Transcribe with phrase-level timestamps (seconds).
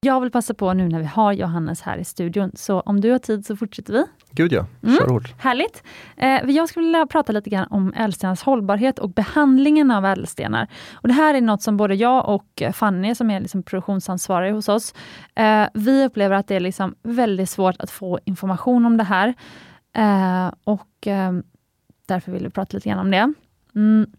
[0.00, 3.10] Jag vill passa på nu när vi har Johannes här i studion, så om du
[3.10, 4.04] har tid så fortsätter vi.
[4.30, 5.10] Gud ja, kör mm.
[5.10, 5.34] hårt.
[5.38, 5.82] Härligt!
[6.16, 10.68] Eh, jag skulle vilja prata lite grann om ädelstenars hållbarhet och behandlingen av ädelstenar.
[10.94, 14.68] Och det här är något som både jag och Fanny, som är liksom produktionsansvarig hos
[14.68, 14.94] oss,
[15.34, 19.34] eh, vi upplever att det är liksom väldigt svårt att få information om det här.
[19.92, 21.32] Eh, och eh,
[22.06, 23.32] därför vill vi prata lite grann om det.
[23.74, 24.10] Mm.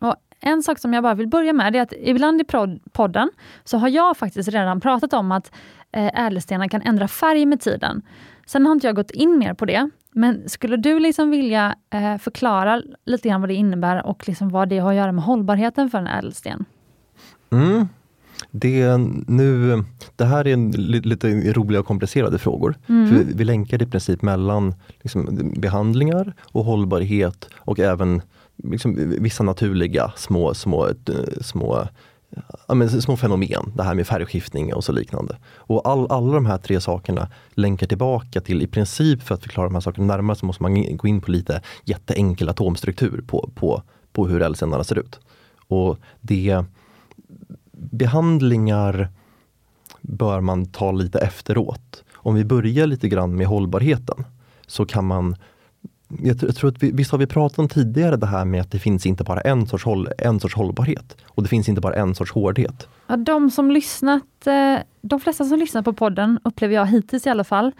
[0.00, 2.44] Och en sak som jag bara vill börja med, är att ibland i
[2.92, 3.30] podden
[3.64, 5.52] så har jag faktiskt redan pratat om att
[5.92, 8.02] eh, ädelstenar kan ändra färg med tiden.
[8.46, 12.18] Sen har inte jag gått in mer på det, men skulle du liksom vilja eh,
[12.18, 15.90] förklara lite grann vad det innebär och liksom vad det har att göra med hållbarheten
[15.90, 16.64] för en ädelsten?
[17.50, 17.88] Mm.
[18.50, 18.96] Det,
[19.26, 19.84] nu,
[20.16, 22.76] det här är en, lite roliga och komplicerade frågor.
[22.86, 23.08] Mm.
[23.08, 28.22] För vi, vi länkar i princip mellan liksom, behandlingar och hållbarhet och även
[28.64, 30.94] liksom, vissa naturliga små, små, eh,
[31.40, 31.88] små
[32.68, 35.36] ja, men, små fenomen, det här med färgskiftning och så liknande.
[35.56, 39.68] Och all, alla de här tre sakerna länkar tillbaka till, i princip för att förklara
[39.68, 43.82] de här sakerna närmare, så måste man gå in på lite jätteenkel atomstruktur på, på,
[44.12, 45.20] på hur ädelstenarna ser ut.
[45.68, 46.64] Och det
[47.72, 49.08] Behandlingar
[50.00, 52.04] bör man ta lite efteråt.
[52.14, 54.24] Om vi börjar lite grann med hållbarheten
[54.66, 55.36] så kan man
[56.08, 58.70] jag, jag tror att vi, visst har vi pratat om tidigare det här med att
[58.70, 61.94] det finns inte bara en sorts, håll, en sorts hållbarhet och det finns inte bara
[61.94, 62.88] en sorts hårdhet.
[63.06, 67.30] Ja, de som lyssnat, eh, de flesta som lyssnat på podden, upplever jag hittills i
[67.30, 67.72] alla fall,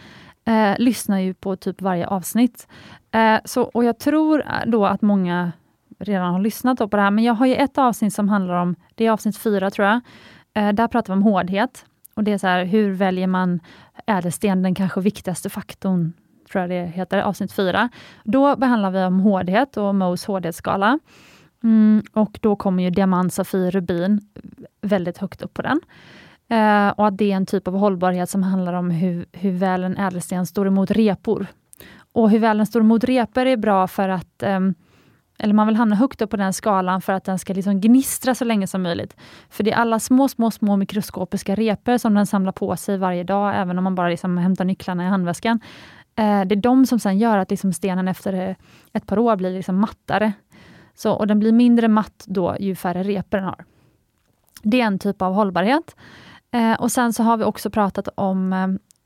[0.45, 2.67] eh, lyssnar ju på typ varje avsnitt.
[3.11, 5.51] Eh, så, och jag tror eh, då att många
[5.99, 8.75] redan har lyssnat på det här, men jag har ju ett avsnitt som handlar om,
[8.95, 10.01] det är avsnitt fyra tror jag,
[10.53, 11.85] eh, där pratar vi om hårdhet.
[12.13, 13.59] Och det är så här, hur väljer man
[14.05, 16.13] ädelsten, den kanske viktigaste faktorn
[16.51, 17.89] tror jag det heter, avsnitt 4.
[18.23, 20.99] Då behandlar vi om hårdhet och Mohs hårdhetsskala.
[21.63, 24.21] Mm, och då kommer ju diamant, safir, rubin
[24.81, 25.81] väldigt högt upp på den.
[26.49, 29.83] Eh, och att det är en typ av hållbarhet som handlar om hur, hur väl
[29.83, 31.47] en ädelsten står emot repor.
[32.13, 34.59] Och hur väl den står emot repor är bra för att eh,
[35.39, 38.35] eller man vill hamna högt upp på den skalan för att den ska liksom gnistra
[38.35, 39.15] så länge som möjligt.
[39.49, 43.23] För det är alla små, små, små mikroskopiska repor som den samlar på sig varje
[43.23, 45.59] dag, även om man bara liksom hämtar nycklarna i handväskan.
[46.15, 48.55] Eh, det är de som sen gör att liksom stenen efter
[48.93, 50.33] ett par år blir liksom mattare.
[50.95, 53.65] Så, och den blir mindre matt då ju färre repor den har.
[54.63, 55.95] Det är en typ av hållbarhet.
[56.51, 58.63] Eh, och sen så har vi också pratat om eh,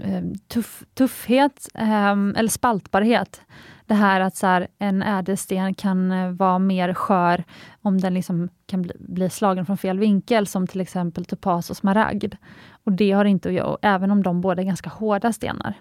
[0.10, 3.42] eh tuff, tuffhet, eh, eller spaltbarhet.
[3.86, 7.44] Det här att så här, en ädelsten kan eh, vara mer skör
[7.82, 11.78] om den liksom kan bli, bli, slagen från fel vinkel, som till exempel topas och
[11.78, 12.36] smaragd.
[12.84, 15.74] Och det har inte att göra, även om de båda är ganska hårda stenar.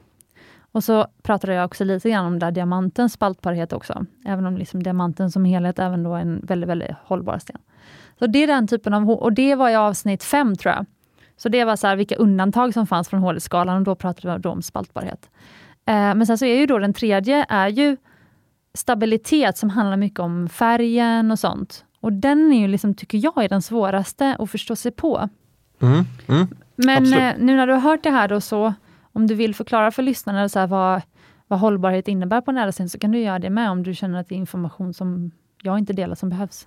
[0.72, 4.83] Och så pratade jag också lite grann om där diamantens spaltbarhet också, även om liksom
[4.83, 7.59] diamanten som helhet även då är en väldigt, väldigt hållbar sten.
[8.19, 10.87] Så det är den typen av, och det var i avsnitt fem tror jag.
[11.37, 14.49] Så det var så här, vilka undantag som fanns från hårdhetsskalan och då pratade vi
[14.49, 15.31] om spaltbarhet.
[15.87, 17.97] Eh, men sen så är ju då den tredje är ju
[18.75, 21.84] stabilitet som handlar mycket om färgen och sånt.
[22.00, 25.28] Och den är ju, liksom, tycker jag, är den svåraste att förstå sig på.
[25.81, 26.47] Mm, mm,
[26.77, 28.75] Men eh, nu när du har hört det här då så
[29.12, 31.03] om du vill förklara för lyssnarna så här, vad,
[31.49, 34.21] vad hållbarhet innebär på nära ädelsten, så kan du göra det med om du känner
[34.21, 35.31] att det är information som
[35.62, 36.67] jag inte delar som behövs.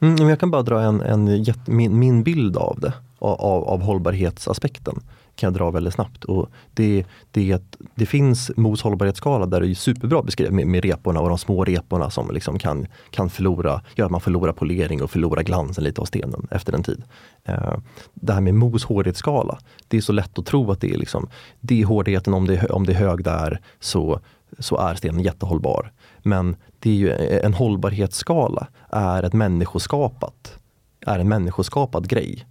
[0.00, 5.00] Mm, jag kan bara dra en, en min, min bild av det, av, av hållbarhetsaspekten
[5.40, 6.24] kan jag dra väldigt snabbt.
[6.24, 7.62] Och det, det,
[7.94, 11.64] det finns Mos hållbarhetsskala där det är superbra beskrivet med, med reporna och de små
[11.64, 16.00] reporna som liksom kan, kan förlora, gör att man förlorar polering och förlorar glansen lite
[16.00, 17.02] av stenen efter en tid.
[17.44, 17.74] Eh,
[18.14, 19.58] det här med Mos hårdhetsskala,
[19.88, 21.28] det är så lätt att tro att det är, liksom,
[21.60, 24.20] det är hårdheten, om det är, om det är hög där så,
[24.58, 25.92] så är stenen jättehållbar.
[26.22, 30.58] Men det är ju en hållbarhetsskala är ett människoskapat,
[31.06, 32.46] är en människoskapad grej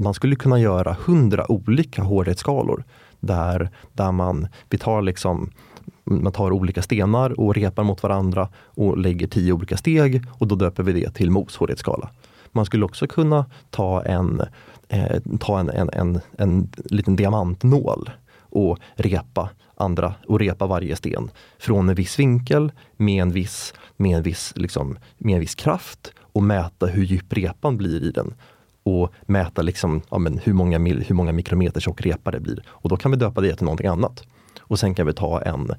[0.00, 2.84] man skulle kunna göra hundra olika hårdhetsskalor
[3.20, 5.50] där, där man, vi tar liksom
[6.04, 10.54] man tar olika stenar och repar mot varandra och lägger tio olika steg och då
[10.54, 12.10] döper vi det till Mohs hårdhetsskala.
[12.52, 14.42] Man skulle också kunna ta en,
[14.88, 21.30] eh, ta en, en, en, en liten diamantnål och repa andra och repa varje sten
[21.58, 26.12] från en viss vinkel med en viss, med en viss, liksom, med en viss kraft
[26.20, 28.34] och mäta hur djup repan blir i den
[28.82, 32.62] och mäta liksom, ja, men hur, många, hur många mikrometer tjock repa det blir.
[32.68, 34.22] Och då kan vi döpa det till någonting annat.
[34.60, 35.70] Och sen kan vi ta en,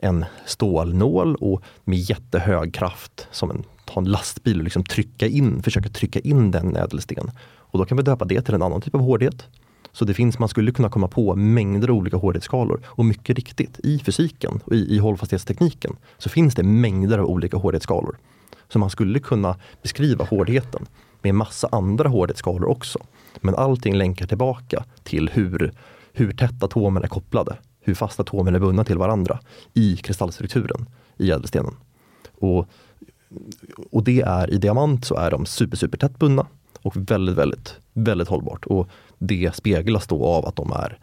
[0.00, 5.62] en stålnål och med jättehög kraft, som en, ta en lastbil och liksom trycka in,
[5.62, 7.30] försöka trycka in den ädelsten.
[7.56, 9.46] Och då kan vi döpa det till en annan typ av hårdhet.
[9.92, 12.80] Så det finns, man skulle kunna komma på mängder av olika hårdhetsskalor.
[12.86, 17.56] Och mycket riktigt, i fysiken och i, i hållfasthetstekniken så finns det mängder av olika
[17.56, 18.18] hårdhetsskalor.
[18.68, 20.86] Så man skulle kunna beskriva hårdheten
[21.22, 22.98] med massa andra hårdhetsskalor också.
[23.40, 25.72] Men allting länkar tillbaka till hur,
[26.12, 29.38] hur tätt atomerna är kopplade, hur fast atomerna är bundna till varandra
[29.74, 31.74] i kristallstrukturen i ädelstenen.
[32.38, 32.66] Och,
[33.90, 36.46] och det är i diamant så är de super, super tätt bundna
[36.82, 38.66] och väldigt, väldigt, väldigt hållbart.
[38.66, 38.88] Och
[39.18, 40.98] det speglas då av att de är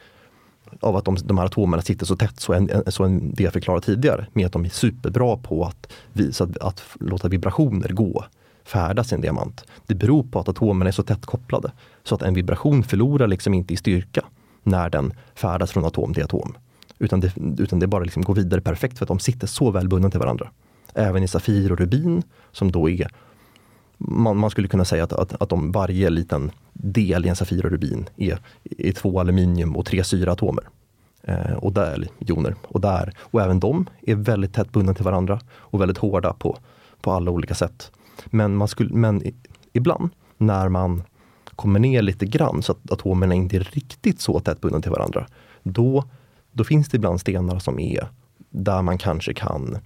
[0.80, 3.44] av att de, de här atomerna sitter så tätt, så en, en, så en det
[3.44, 7.90] jag förklarade tidigare, med att de är superbra på att, visa, att, att låta vibrationer
[7.90, 8.26] gå,
[8.66, 9.64] färdas i en diamant.
[9.86, 11.72] Det beror på att atomerna är så tätt kopplade,
[12.04, 14.26] så att en vibration förlorar liksom inte i styrka
[14.64, 16.58] när den färdas från atom till atom.
[17.00, 19.88] Utan det, utan det bara liksom går vidare perfekt för att de sitter så väl
[19.88, 20.50] bundna till varandra.
[20.94, 23.08] Även i Safir och Rubin, som då är
[23.98, 27.66] man, man, skulle kunna säga att, att, att de varje liten del i en Safir
[27.66, 28.40] och Rubin är,
[28.78, 30.64] är två aluminium och tre syraatomer.
[31.24, 32.56] Eh, och där, joner.
[32.62, 36.58] Och, där, och även de är väldigt tätt bundna till varandra och väldigt hårda på,
[37.02, 37.92] på alla olika sätt.
[38.26, 39.22] Men, man skulle, men
[39.74, 41.04] ibland när man
[41.56, 45.28] kommer ner lite grann så att atomerna inte är riktigt så tätt bundna till varandra.
[45.64, 46.04] Då,
[46.52, 48.08] då finns det ibland stenar som är
[48.50, 49.78] där man kanske kan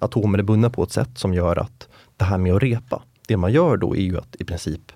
[0.00, 3.36] atomer är bundna på ett sätt som gör att det här med att repa, det
[3.36, 4.92] man gör då är ju att i princip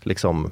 [0.00, 0.50] liksom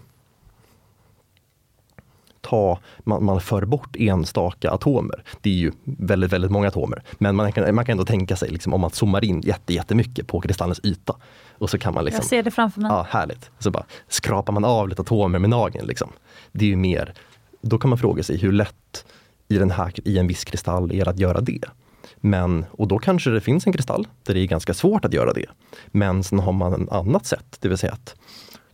[2.40, 5.24] ta, man, man för bort enstaka atomer.
[5.40, 7.02] Det är ju väldigt, väldigt många atomer.
[7.18, 10.26] Men man kan, man kan ändå tänka sig liksom, om man zoomar in jätte, jättemycket
[10.26, 11.16] på kristallens yta.
[11.58, 12.90] Och så kan man liksom, Jag ser det framför mig.
[12.90, 13.50] Ja, härligt.
[13.58, 15.86] Så bara skrapar man av lite atomer med nageln.
[15.86, 16.12] Liksom.
[16.52, 17.14] Det är ju mer,
[17.60, 19.04] då kan man fråga sig hur lätt
[19.48, 21.64] i, den här, i en viss kristall är det att göra det.
[22.16, 25.32] Men, och då kanske det finns en kristall där det är ganska svårt att göra
[25.32, 25.46] det.
[25.86, 28.14] Men sen har man ett annat sätt, det vill säga att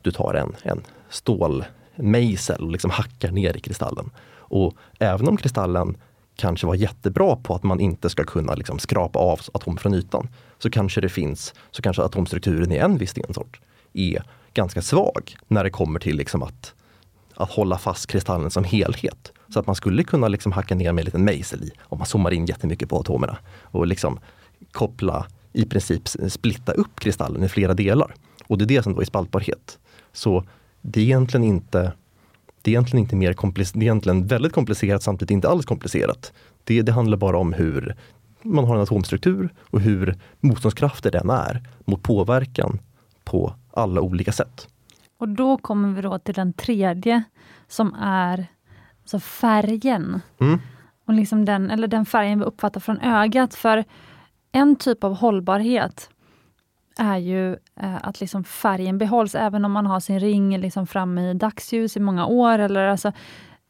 [0.03, 4.11] du tar en, en stålmejsel och liksom hackar ner i kristallen.
[4.33, 5.97] Och även om kristallen
[6.37, 10.29] kanske var jättebra på att man inte ska kunna liksom skrapa av atom från ytan,
[10.63, 13.61] så kanske det finns, så kanske atomstrukturen i en viss stensort
[13.93, 14.23] är
[14.55, 16.75] ganska svag när det kommer till liksom att,
[17.35, 19.33] att hålla fast kristallen som helhet.
[19.49, 22.07] Så att man skulle kunna liksom hacka ner med en liten mejsel i, om man
[22.07, 24.21] zoomar in jättemycket på atomerna och liksom
[24.73, 28.15] koppla, i princip splitta upp kristallen i flera delar.
[28.47, 29.79] Och det är det som då är spaltbarhet.
[30.13, 30.45] Så
[30.81, 31.93] det är egentligen inte
[32.63, 36.33] det är egentligen inte mer komplicerat, det är egentligen väldigt komplicerat samtidigt inte alls komplicerat.
[36.65, 37.97] Det, det handlar bara om hur
[38.43, 42.79] man har en atomstruktur och hur motståndskrafter den är mot påverkan
[43.25, 44.69] på alla olika sätt.
[45.19, 47.23] Och då kommer vi då till den tredje
[47.69, 48.47] som är
[49.01, 50.21] alltså färgen.
[50.39, 50.59] Mm.
[51.05, 53.55] Och liksom den, eller den färgen vi uppfattar från ögat.
[53.55, 53.85] För
[54.53, 56.11] en typ av hållbarhet
[56.99, 61.31] är ju eh, att liksom färgen behålls även om man har sin ring liksom framme
[61.31, 62.59] i dagsljus i många år.
[62.59, 63.13] Eller alltså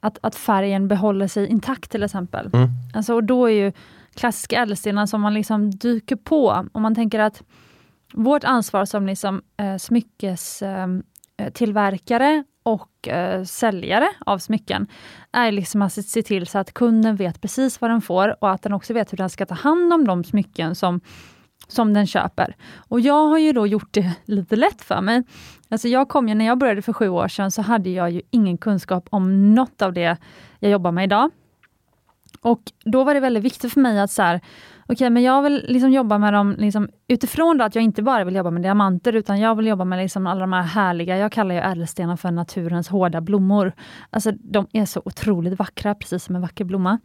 [0.01, 2.51] att, att färgen behåller sig intakt till exempel.
[2.53, 2.69] Mm.
[2.95, 3.73] Alltså, och då är ju
[4.21, 6.67] klassiska ädelstenar som man liksom dyker på.
[6.73, 7.43] Om man tänker att
[8.15, 14.87] vårt ansvar som liksom, eh, smyckestillverkare eh, eh, och eh, säljare av smycken
[15.33, 18.63] är liksom att se till så att kunden vet precis vad den får och att
[18.63, 21.01] den också vet hur den ska ta hand om de smycken som
[21.69, 22.57] som den köper.
[22.77, 25.23] Och jag har ju då gjort det lite lätt för mig.
[25.69, 28.23] Alltså jag kom ju, när jag började för sju år sedan så hade jag ju
[28.31, 30.17] ingen kunskap om något av det
[30.59, 31.31] jag jobbar med idag.
[32.41, 34.41] Och då var det väldigt viktigt för mig att så här,
[34.89, 38.35] okay, men jag vill liksom jobba med dem liksom, utifrån att jag inte bara vill
[38.35, 41.55] jobba med diamanter, utan jag vill jobba med liksom alla de här härliga, jag kallar
[41.55, 43.73] ju ädelstenar för naturens hårda blommor.
[44.11, 46.99] Alltså de är så otroligt vackra, precis som en vacker blomma.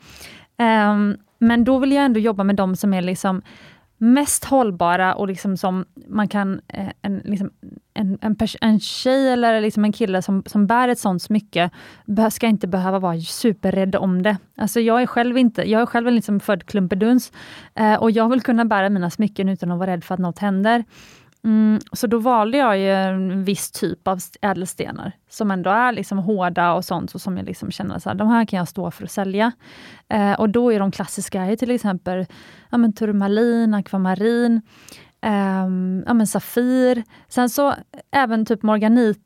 [0.58, 3.42] Um, men då vill jag ändå jobba med de som är liksom
[3.98, 7.50] mest hållbara och liksom som man kan, eh, en, liksom,
[7.94, 11.70] en, en, en tjej eller liksom en kille som, som bär ett sånt smycke
[12.32, 14.38] ska inte behöva vara superrädd om det.
[14.58, 17.32] Alltså jag är själv inte, jag är själv liksom född klumpeduns
[17.76, 20.40] eh, och jag vill kunna bära mina smycken utan att vara rädd för att något
[20.40, 20.84] händer.
[21.46, 26.18] Mm, så då valde jag ju en viss typ av ädelstenar som ändå är liksom
[26.18, 29.04] hårda och sånt och som jag liksom känner att de här kan jag stå för
[29.04, 29.52] att sälja.
[30.10, 32.26] Eh, och då är de klassiska är till exempel
[32.70, 34.62] ja, men turmalin, akvamarin,
[35.22, 35.68] eh,
[36.06, 37.04] ja, men safir.
[37.28, 37.74] Sen så
[38.12, 39.20] även typ morganit.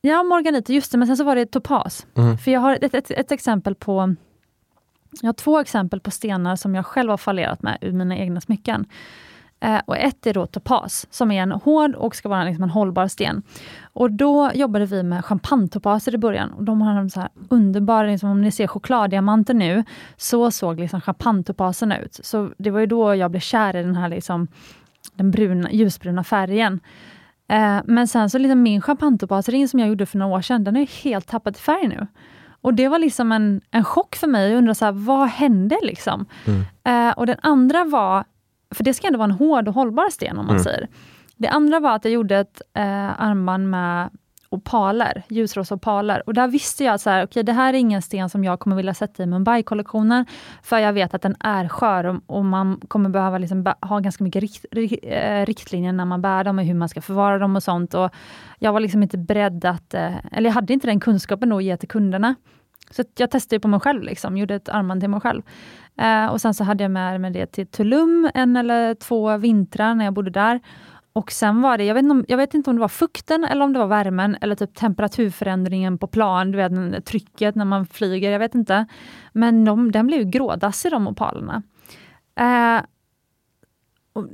[0.00, 2.06] Ja, morganit, just det, men sen så var det topas.
[2.16, 2.38] Mm.
[2.38, 4.14] För jag har ett, ett, ett exempel på
[5.20, 8.40] jag har två exempel på stenar som jag själv har fallerat med ur mina egna
[8.40, 8.86] smycken.
[9.60, 12.70] Eh, och ett är då topas, som är en hård och ska vara liksom en
[12.70, 13.42] hållbar sten.
[13.82, 16.50] Och då jobbade vi med champagnetopaser i början.
[16.50, 19.84] Och de har så här underbara, liksom, om ni ser chokladdiamanter nu,
[20.16, 22.20] så såg liksom champagnetopaserna ut.
[22.22, 24.48] Så det var ju då jag blev kär i den här liksom,
[25.14, 26.80] den bruna, ljusbruna färgen.
[27.48, 30.76] Eh, men sen så liksom min champagnetopasring som jag gjorde för några år sedan, den
[30.76, 32.06] är helt tappad i färg nu.
[32.60, 34.50] Och det var liksom en, en chock för mig.
[34.50, 36.26] Jag undrade så här, vad hände liksom?
[36.46, 36.64] Mm.
[36.84, 38.24] Eh, och den andra var
[38.74, 40.64] för det ska ändå vara en hård och hållbar sten om man Mm.
[40.64, 40.88] säger.
[41.36, 44.10] Det andra var att jag gjorde ett eh, armband med
[44.50, 46.22] opaler, ljusrosa opaler.
[46.26, 48.60] Och där visste jag att så här, okay, det här är ingen sten som jag
[48.60, 50.26] kommer vilja sätta i Mumbai-kollektionen,
[50.62, 54.24] för jag vet att den är skör och, och man kommer behöva liksom ha ganska
[54.24, 54.64] mycket rikt,
[55.02, 57.94] eh, riktlinjer när man bär dem och hur man ska förvara dem och sånt.
[57.94, 58.10] Och
[58.58, 61.76] jag var liksom inte beredd att, eh, eller jag hade inte den kunskapen att ge
[61.76, 62.34] till kunderna.
[62.90, 65.42] Så jag testade på mig själv, liksom, gjorde ett armband till mig själv.
[65.96, 69.94] Eh, och sen så hade jag med mig det till Tulum en eller två vintrar
[69.94, 70.60] när jag bodde där.
[71.12, 73.44] Och sen var det, jag vet, inte om, jag vet inte om det var fukten
[73.44, 77.86] eller om det var värmen eller typ temperaturförändringen på plan, du vet trycket när man
[77.86, 78.86] flyger, jag vet inte.
[79.32, 81.62] Men de, den blev grådassig de opalerna.
[82.40, 82.82] Eh,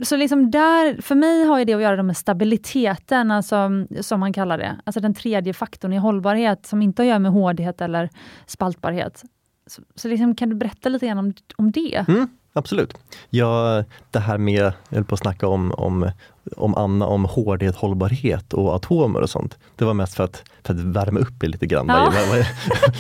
[0.03, 4.59] så liksom där, för mig har det att göra med stabiliteten, alltså, som man kallar
[4.59, 4.81] det.
[4.85, 8.11] Alltså den tredje faktorn i hållbarhet, som inte har att göra med hårdhet eller
[8.47, 9.23] spaltbarhet.
[9.67, 12.05] Så, så liksom, kan du berätta lite grann om, om det?
[12.09, 12.95] Mm, absolut.
[13.31, 14.55] Ja, det här med,
[14.91, 16.11] jag höll på att snacka om, om,
[16.57, 19.59] om Anna, om hårdhet, hållbarhet och atomer och sånt.
[19.77, 22.13] Det var mest för att, för att värma upp lite grann ja.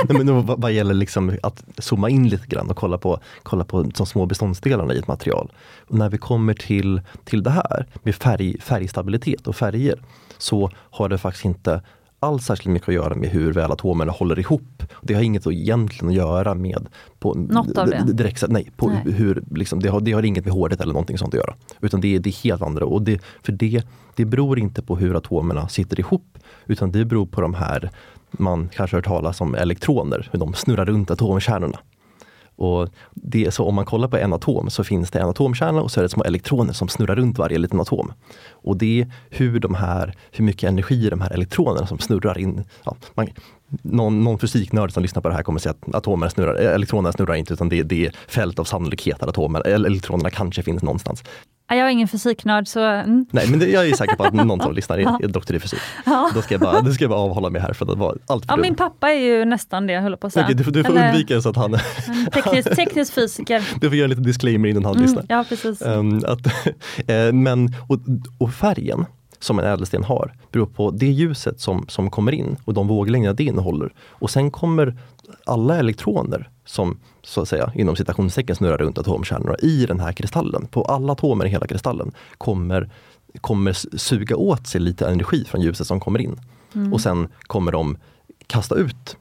[0.08, 3.64] vad, vad, vad, vad gäller liksom att zooma in lite grann och kolla på, kolla
[3.64, 5.52] på de små beståndsdelarna i ett material.
[5.88, 9.98] Och när vi kommer till, till det här med färg, färgstabilitet och färger
[10.38, 11.82] så har det faktiskt inte
[12.24, 14.82] alls särskilt mycket att göra med hur väl atomerna håller ihop.
[15.02, 16.86] Det har inget egentligen att göra med
[17.18, 18.12] på, Något av det?
[18.12, 19.12] Direkt, nej, på nej.
[19.12, 21.54] Hur, liksom, det, har, det har inget med hårdhet eller någonting sånt att göra.
[21.80, 22.84] Utan det, det är helt andra.
[22.84, 23.82] Och det, för det,
[24.14, 27.90] det beror inte på hur atomerna sitter ihop utan det beror på de här
[28.30, 31.78] man kanske hört talas om elektroner, hur de snurrar runt atomkärnorna.
[32.56, 35.90] Och det, så om man kollar på en atom så finns det en atomkärna och
[35.90, 38.12] så är det små elektroner som snurrar runt varje liten atom.
[38.50, 42.64] Och det är hur, de här, hur mycket energi de här elektronerna som snurrar in.
[42.84, 43.28] Ja, man,
[43.82, 47.34] någon, någon fysiknörd som lyssnar på det här kommer säga att atomer snurrar, elektronerna snurrar
[47.34, 51.24] inte utan det, det är fält av sannolikhet att atomer, elektronerna kanske finns någonstans.
[51.68, 52.80] Jag är ingen fysiknörd så...
[52.80, 53.26] Mm.
[53.30, 55.60] Nej men det, jag är säker på att någon som lyssnar är, är doktor i
[55.60, 55.78] fysik.
[56.06, 56.30] Ja.
[56.34, 58.44] Då ska jag bara, det ska jag bara avhålla mig här för att vara allt
[58.44, 58.62] för Ja dum.
[58.62, 60.44] min pappa är ju nästan det höll på att säga.
[60.44, 61.78] Okay, du, du, får Eller, undvika så att han...
[62.32, 63.68] Teknisk, teknisk fysiker.
[63.80, 65.24] Du får göra lite disclaimer innan han mm, lyssnar.
[65.28, 65.82] Ja precis.
[65.82, 66.46] Um, att,
[67.06, 67.98] eh, men, och,
[68.38, 69.06] och färgen
[69.44, 73.34] som en ädelsten har beror på det ljuset som, som kommer in och de våglängder
[73.34, 73.92] det innehåller.
[73.98, 74.96] Och sen kommer
[75.44, 80.66] alla elektroner som så att säga inom citationstecken snurrar runt atomkärnorna i den här kristallen,
[80.66, 82.90] på alla atomer i hela kristallen, kommer,
[83.40, 86.40] kommer suga åt sig lite energi från ljuset som kommer in.
[86.74, 86.92] Mm.
[86.92, 87.96] Och sen kommer de
[88.46, 89.16] kasta ut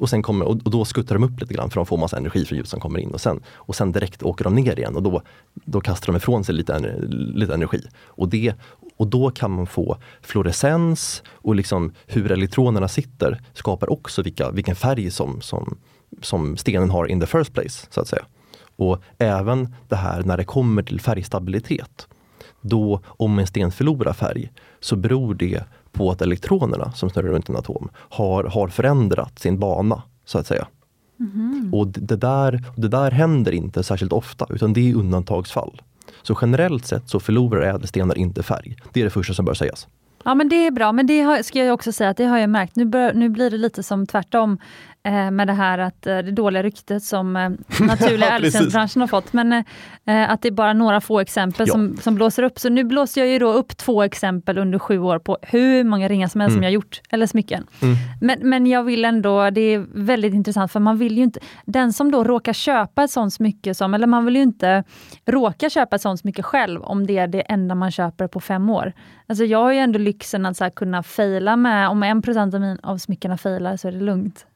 [0.00, 2.44] och, sen kommer, och då skuttar de upp lite grann för de får massa energi
[2.44, 5.02] från ljuset som kommer in och sen, och sen direkt åker de ner igen och
[5.02, 5.22] då,
[5.54, 7.80] då kastar de ifrån sig lite, lite energi.
[8.06, 8.54] Och, det,
[8.96, 14.76] och då kan man få fluorescens och liksom hur elektronerna sitter skapar också vilka, vilken
[14.76, 15.78] färg som, som,
[16.20, 17.86] som stenen har in the first place.
[17.90, 18.24] så att säga.
[18.76, 22.08] Och även det här när det kommer till färgstabilitet.
[22.60, 27.48] Då om en sten förlorar färg så beror det på att elektronerna som snurrar runt
[27.48, 30.66] en atom har, har förändrat sin bana så att säga.
[31.20, 31.74] Mm.
[31.74, 35.82] Och det där, det där händer inte särskilt ofta utan det är undantagsfall.
[36.22, 38.76] Så generellt sett så förlorar ädelstenar inte färg.
[38.92, 39.88] Det är det första som bör sägas.
[40.24, 42.38] Ja men det är bra, men det har, ska jag också säga att det har
[42.38, 42.76] jag märkt.
[42.76, 44.58] Nu, bör, nu blir det lite som tvärtom
[45.10, 49.32] med det här att eh, det dåliga ryktet som eh, naturliga ädelstensbranschen har fått.
[49.32, 51.72] Men eh, att det är bara några få exempel ja.
[51.72, 52.58] som, som blåser upp.
[52.58, 56.08] Så nu blåser jag ju då upp två exempel under sju år på hur många
[56.08, 56.58] ringar som helst mm.
[56.58, 57.66] som jag gjort, eller smycken.
[57.82, 57.96] Mm.
[58.20, 61.92] Men, men jag vill ändå, det är väldigt intressant för man vill ju inte, den
[61.92, 64.84] som då råkar köpa ett sånt smycke som, eller man vill ju inte
[65.26, 68.70] råka köpa ett sånt smycke själv om det är det enda man köper på fem
[68.70, 68.92] år.
[69.26, 72.76] Alltså jag har ju ändå lyxen att så kunna fejla med, om en procent av,
[72.82, 74.46] av smyckena failar så är det lugnt.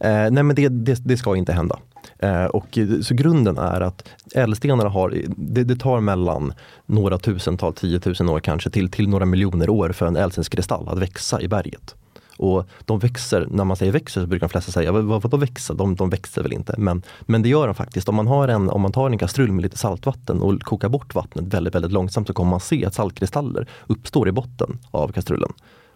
[0.00, 1.78] Eh, nej men det, det, det, ska inte hända.
[2.18, 6.52] Eh, och, så grunden är att ädelstenarna har, det, det, tar mellan
[6.86, 11.40] några tusental, tiotusen år kanske, till, till några miljoner år för en ädelstenskristall att växa
[11.40, 11.94] i berget.
[12.36, 15.40] Och de växer, när man säger växer så brukar de flesta säga, vad, vad, vad
[15.40, 15.74] växer?
[15.74, 16.74] De, de växer väl inte?
[16.78, 18.08] Men, men det gör de faktiskt.
[18.08, 21.14] Om man, har en, om man tar en kastrull med lite saltvatten och kokar bort
[21.14, 25.52] vattnet väldigt, väldigt långsamt så kommer man se att saltkristaller uppstår i botten av kastrullen.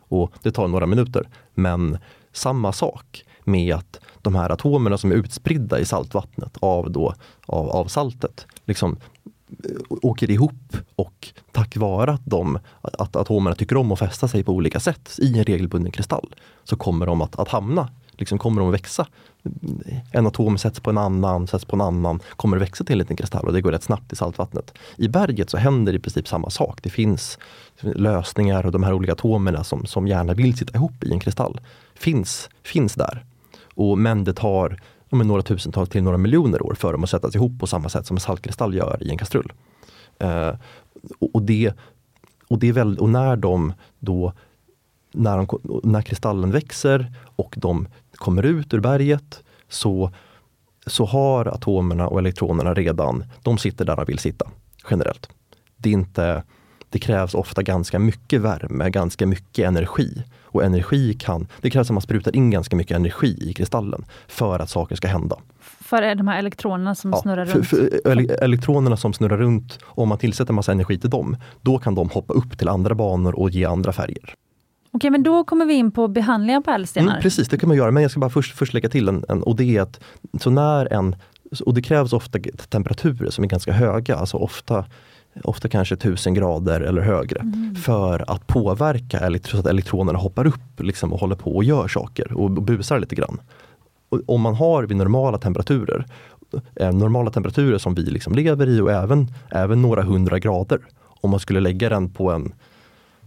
[0.09, 1.29] Och det tar några minuter.
[1.55, 1.99] Men
[2.33, 7.15] samma sak med att de här atomerna som är utspridda i saltvattnet av, då,
[7.47, 8.97] av, av saltet liksom
[9.65, 14.45] eh, åker ihop och tack vare att, de, att atomerna tycker om att fästa sig
[14.45, 16.35] på olika sätt i en regelbunden kristall
[16.65, 19.07] så kommer de att, att hamna, liksom kommer de att växa.
[20.13, 22.99] En atom sätts på en annan, sätts på en annan, kommer att växa till en
[22.99, 24.75] liten kristall och det går rätt snabbt i saltvattnet.
[24.97, 26.83] I berget så händer i princip samma sak.
[26.83, 27.39] Det finns
[27.81, 31.61] lösningar och de här olika atomerna som, som gärna vill sitta ihop i en kristall
[31.95, 33.25] finns, finns där.
[33.77, 34.81] Och, men det tar
[35.11, 38.07] om några tusentals till några miljoner år för dem att sättas ihop på samma sätt
[38.07, 39.53] som en saltkristall gör i en kastrull.
[40.19, 40.55] Eh,
[41.19, 41.73] och, det,
[42.49, 44.33] och, det är väl, och när de då
[45.13, 50.11] när, de, när kristallen växer och de kommer ut ur berget så,
[50.87, 54.47] så har atomerna och elektronerna redan, de sitter där de vill sitta
[54.91, 55.29] generellt.
[55.77, 56.43] Det, är inte,
[56.97, 60.23] det krävs ofta ganska mycket värme, ganska mycket energi.
[60.43, 64.59] Och energi kan, det krävs att man sprutar in ganska mycket energi i kristallen för
[64.59, 65.37] att saker ska hända.
[65.61, 67.69] För de här elektronerna som Ja, snurrar för, runt?
[67.69, 71.95] för ele- elektronerna som snurrar runt, om man tillsätter massa energi till dem, då kan
[71.95, 74.35] de hoppa upp till andra banor och ge andra färger.
[74.93, 77.11] Okej, men då kommer vi in på behandlingar på ädelstenar.
[77.11, 77.91] Mm, precis, det kan man göra.
[77.91, 80.01] Men jag ska bara först, först lägga till en, en och det är att
[80.41, 81.17] så när en,
[81.67, 82.39] och det krävs ofta
[82.69, 84.85] temperaturer som är ganska höga, alltså ofta
[85.45, 87.53] ofta kanske 1000 grader eller högre,
[87.85, 91.89] för att påverka elekt- så att elektronerna hoppar upp liksom, och håller på och gör
[91.89, 93.41] saker och busar lite grann.
[94.09, 96.07] Och om man har vid normala temperaturer,
[96.77, 100.79] eh, normala temperaturer som vi liksom lever i och även, även några hundra grader,
[101.21, 102.53] om man skulle lägga den på en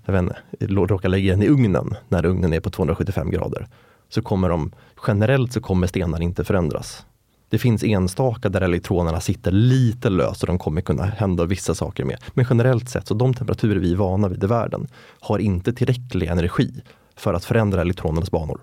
[0.05, 3.67] jag vet inte, råka lägga den i ugnen när ugnen är på 275 grader.
[4.09, 4.71] Så kommer de,
[5.07, 7.05] generellt så kommer stenar inte förändras.
[7.49, 12.05] Det finns enstaka där elektronerna sitter lite löst och de kommer kunna hända vissa saker
[12.05, 12.17] med.
[12.33, 14.87] Men generellt sett, så de temperaturer vi är vana vid i världen
[15.19, 16.81] har inte tillräcklig energi
[17.15, 18.61] för att förändra elektronernas banor.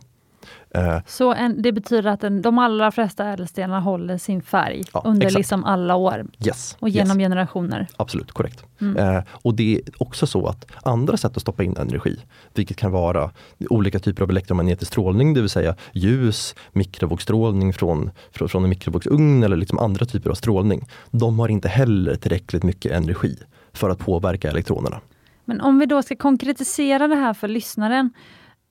[0.77, 5.03] Eh, Så en, det betyder att den, de allra flesta ädelstenar håller sin färg Ja,
[5.05, 5.39] under exakt.
[5.39, 6.97] liksom alla år yes, och yes.
[6.97, 7.87] genom generationer.
[7.97, 8.65] Absolut, korrekt.
[8.81, 8.97] Mm.
[8.97, 12.21] Eh, och det är också så att andra sätt att stoppa in energi,
[12.55, 13.31] vilket kan vara
[13.71, 19.43] olika typer av elektromagnetisk strålning, det vill säga ljus, mikrovågsstrålning från, från, från en mikrovågsugn
[19.43, 20.89] eller liksom andra typer av strålning.
[21.11, 23.37] De har inte heller tillräckligt mycket energi
[23.73, 25.01] för att påverka elektronerna.
[25.45, 28.11] Men om vi då ska konkretisera det här för lyssnaren.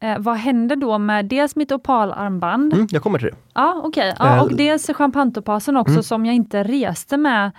[0.05, 3.35] Eh, vad händer då med dels mitt opalarmband, Mm, jag kommer till det.
[3.53, 6.03] ja, okej, ja, Eh, och dels champagnepassen också mm.
[6.03, 7.51] som jag inte reste med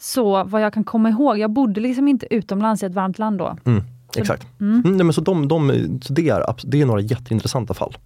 [0.00, 1.38] så vad jag kan komma ihåg.
[1.38, 3.56] Jag bodde liksom inte utomlands i ett varmt land då.
[3.64, 3.82] Mm,
[4.16, 4.46] exakt.
[4.60, 4.82] Mm.
[4.84, 5.68] Mm, nej, men så de, de,
[6.02, 7.96] så det, är, det är några jätteintressanta fall.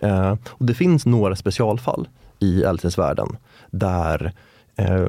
[0.00, 3.36] Eh, och det finns några specialfall i ädelstensvärlden
[3.70, 4.32] där,
[4.76, 5.08] eh,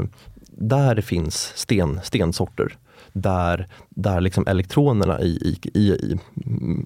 [0.49, 2.77] där det finns sten, stensorter
[3.15, 6.17] där, där liksom elektronerna i, i, i, i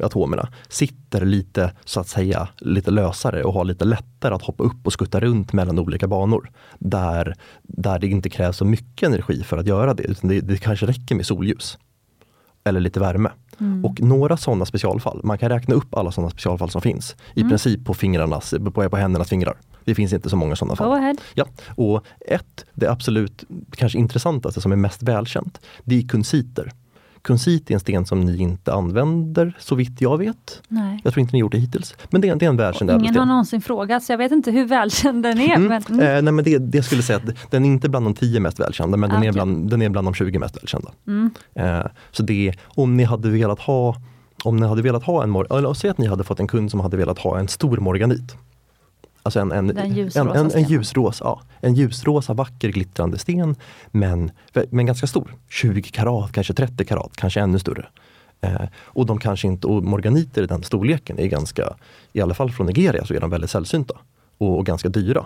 [0.03, 4.87] atomerna sitter lite så att säga lite lösare och har lite lättare att hoppa upp
[4.87, 6.51] och skutta runt mellan olika banor.
[6.79, 10.57] Där, där det inte krävs så mycket energi för att göra det, utan det, det
[10.57, 11.77] kanske räcker med solljus.
[12.63, 13.29] Eller lite värme.
[13.59, 13.85] Mm.
[13.85, 17.15] Och några sådana specialfall, man kan räkna upp alla sådana specialfall som finns.
[17.33, 17.49] I Mm.
[17.49, 19.57] princip på fingrarnas, på, på händernas fingrar.
[19.89, 20.87] Det finns inte så många sådana fall.
[20.87, 21.15] Go ahead.
[21.33, 26.71] Ja, och ett, det absolut kanske intressantaste som är mest välkänt, det är kunsiter.
[27.21, 30.61] Kunsit är en sten som ni inte använder så vitt jag vet.
[30.67, 31.01] Nej.
[31.03, 31.95] Jag tror inte ni gjort det hittills.
[32.09, 33.27] Men det är, det är en välkänd Ingen har ädelsten.
[33.27, 35.55] någonsin frågat, så jag vet inte hur välkänd den är.
[35.55, 35.67] Mm.
[35.67, 36.17] Men, mm.
[36.17, 38.59] Eh, nej men det, det skulle säga att den är inte bland de tio mest
[38.59, 39.33] välkända men Ah, den, är okej.
[39.33, 40.91] bland, den är bland de 20 mest välkända.
[41.07, 41.29] Mm.
[41.53, 43.95] Eh, så det, om ni hade velat ha
[44.43, 46.79] om ni hade velat ha en, eller säg att ni hade fått en kund som
[46.79, 48.35] hade velat ha en stor morganit.
[49.23, 50.69] Alltså en, en, en, ljusrosa en, en, stenen.
[50.69, 53.55] ljusrosa, ja, en ljusrosa vacker glittrande sten
[53.91, 54.31] men,
[54.69, 55.35] men ganska stor.
[55.49, 57.85] 20 karat, kanske 30 karat, kanske ännu större.
[58.41, 61.73] Eh, och de kanske inte, och morganiter i den storleken är ganska,
[62.13, 63.93] i alla fall från Nigeria så är de väldigt sällsynta
[64.37, 65.25] och, och ganska dyra.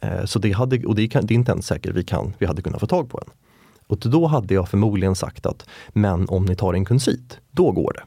[0.00, 2.46] Eh, så det, hade, och det, kan, det är inte ens säkert vi, kan, vi
[2.46, 3.30] hade kunnat få tag på en.
[3.86, 7.92] Och då hade jag förmodligen sagt att, men om ni tar en kunsit, då går
[7.92, 8.02] det.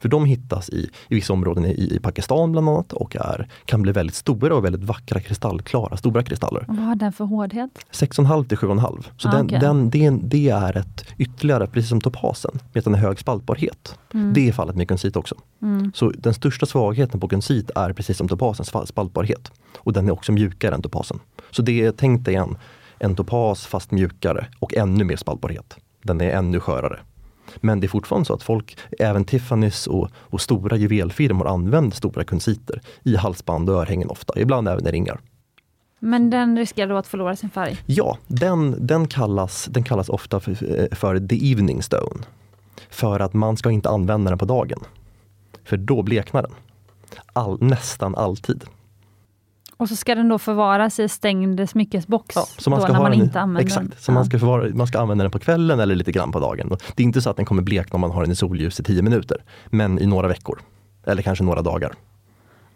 [0.00, 3.82] För de hittas i, i vissa områden i, i Pakistan bland annat och är, kan
[3.82, 6.64] bli väldigt stora och väldigt vackra kristallklara, stora kristaller.
[6.68, 7.70] Och vad har den för hårdhet?
[7.92, 9.04] 6,5 till 7,5.
[9.16, 9.58] Så Ah, den, okej.
[9.60, 13.98] den, det, det är ett ytterligare, precis som topasen, med är hög spaltbarhet.
[14.14, 14.32] Mm.
[14.32, 15.34] Det är fallet med kunsit också.
[15.62, 15.92] Mm.
[15.94, 19.52] Så den största svagheten på kunsit är precis som topasens fa- spaltbarhet.
[19.78, 21.18] Och den är också mjukare än topasen.
[21.50, 22.56] Så det är, tänk dig en,
[22.98, 25.76] en topas fast mjukare och ännu mer spaltbarhet.
[26.02, 26.98] Den är ännu skörare.
[27.56, 32.24] Men det är fortfarande så att folk, även Tiffany's och, och stora juvelfirmor använder stora
[32.24, 35.20] kunsiter i halsband och örhängen ofta, ibland även i ringar.
[35.98, 37.78] Men den riskerar då att förlora sin färg?
[37.86, 42.24] Ja, den, den, kallas, den kallas ofta för, eh, för the evening stone.
[42.90, 44.80] För att man ska inte använda den på dagen.
[45.64, 46.52] För då bleknar den.
[47.32, 48.64] All, nästan alltid.
[49.80, 53.08] Och så ska den då förvaras i stängd smyckesbox så man då ska när ha
[53.08, 53.98] man inte använder exakt, den?
[53.98, 56.76] Så man, ska förvara, man ska använda den på kvällen eller lite grann på dagen.
[56.94, 58.82] Det är inte så att den kommer blekna om man har den i solljus i
[58.82, 59.36] tio minuter.
[59.66, 60.60] Men i några veckor.
[61.06, 61.92] Eller kanske några dagar.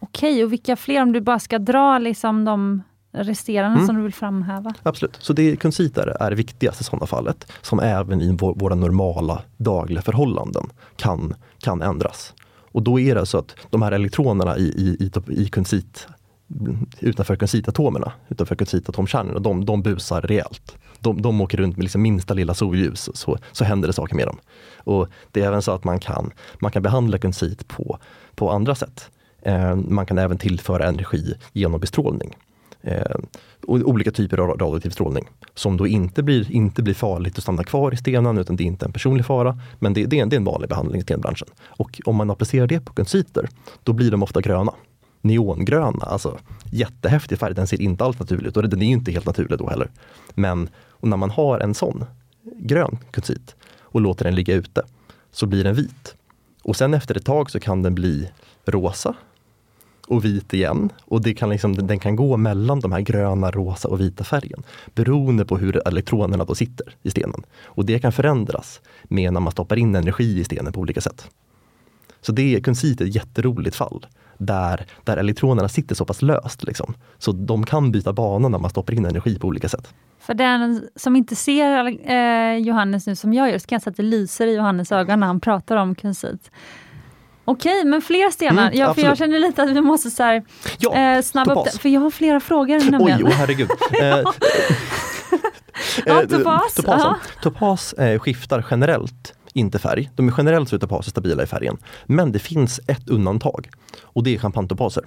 [0.00, 3.86] Okej, och vilka fler om du bara ska dra liksom de resterande Mm.
[3.86, 4.74] som du vill framhäva?
[4.82, 5.16] Absolut.
[5.20, 7.52] Så det kunsiter är det viktigaste i sådana fallet.
[7.62, 12.34] Som även i vår, våra normala dagliga förhållanden kan, kan ändras.
[12.72, 16.08] Och då är det så att de här elektronerna i, i, i, i kunsit
[17.00, 20.76] utanför kunsitatomerna, utanför kunsitatomkärnorna, de, de busar rejält.
[21.00, 24.26] de, de åker runt med liksom minsta lilla solljus så, så händer det saker med
[24.26, 24.38] dem.
[24.76, 27.98] Och Det är även så att man kan, man kan behandla kunsit på,
[28.34, 29.10] på andra sätt.
[29.42, 32.36] Eh, man kan även tillföra energi genom bestrålning.
[32.82, 33.16] Eh,
[33.66, 37.94] olika typer av radioaktiv strålning som då inte blir, inte blir farligt att stanna kvar
[37.94, 39.58] i stenen utan det är inte en personlig fara.
[39.78, 41.48] Men det, det, är, en, det är en vanlig behandling i stenbranschen.
[41.62, 43.48] Och om man applicerar det på kunsiter,
[43.82, 44.72] då blir de ofta gröna.
[45.24, 46.38] Neongröna, alltså
[46.72, 47.54] jättehäftig färg.
[47.54, 49.90] Den ser inte alls naturlig ut och den är ju inte helt naturlig då heller.
[50.34, 50.68] Men
[51.00, 52.04] när man har en sån
[52.58, 54.82] grön kunsit och låter den ligga ute
[55.32, 56.14] så blir den vit.
[56.62, 58.30] Och sen efter ett tag så kan den bli
[58.64, 59.14] rosa
[60.08, 60.92] och vit igen.
[61.04, 64.62] Och det kan liksom, den kan gå mellan de här gröna, rosa och vita färgen
[64.94, 67.42] beroende på hur elektronerna då sitter i stenen.
[67.62, 71.30] Och det kan förändras med när man stoppar in energi i stenen på olika sätt.
[72.20, 74.06] Så det är kunsit ett jätteroligt fall
[74.38, 76.64] där, där elektronerna sitter så pass löst.
[76.64, 76.94] Liksom.
[77.18, 79.94] Så de kan byta bana när man stoppar in energi på olika sätt.
[80.20, 83.90] För den som inte ser eh, Johannes nu som jag gör, så kan jag säga
[83.90, 86.50] att det lyser i Johannes ögon när han pratar om kunsit.
[87.44, 88.66] Okej, men fler stenar.
[88.66, 90.44] Mm, ja, för jag känner lite att vi måste så här,
[90.78, 91.78] ja, eh, snabba upp det.
[91.78, 93.18] För jag har flera frågor nämligen.
[93.18, 93.70] Oj, oh, herregud.
[96.06, 96.74] Eh, ja, topas.
[96.74, 97.14] Topasen.
[97.42, 100.10] Topas eh, skiftar generellt inte färg.
[100.14, 101.78] De är generellt så är stabila i färgen.
[102.06, 103.70] Men det finns ett undantag
[104.02, 105.04] och det är champagnetopaser.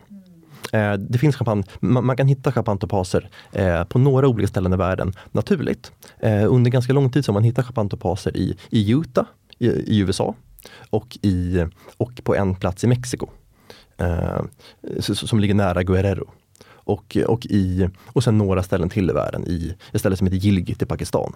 [0.74, 4.78] Eh, det finns champagne, man, man kan hitta champagnetopaser eh, på några olika ställen i
[4.78, 5.92] världen naturligt.
[6.20, 9.26] Eh, under ganska lång tid så har man hittat champagnetopaser i, i Utah
[9.60, 10.36] i, i USA
[10.90, 11.66] och, i,
[11.98, 13.30] och på en plats i Mexiko.
[13.98, 14.42] Eh,
[15.02, 16.30] som ligger nära Guerrero.
[16.88, 20.38] Och, och, i, och sen några ställen till i världen, i ett ställe som heter
[20.38, 21.34] Gilgit i Pakistan.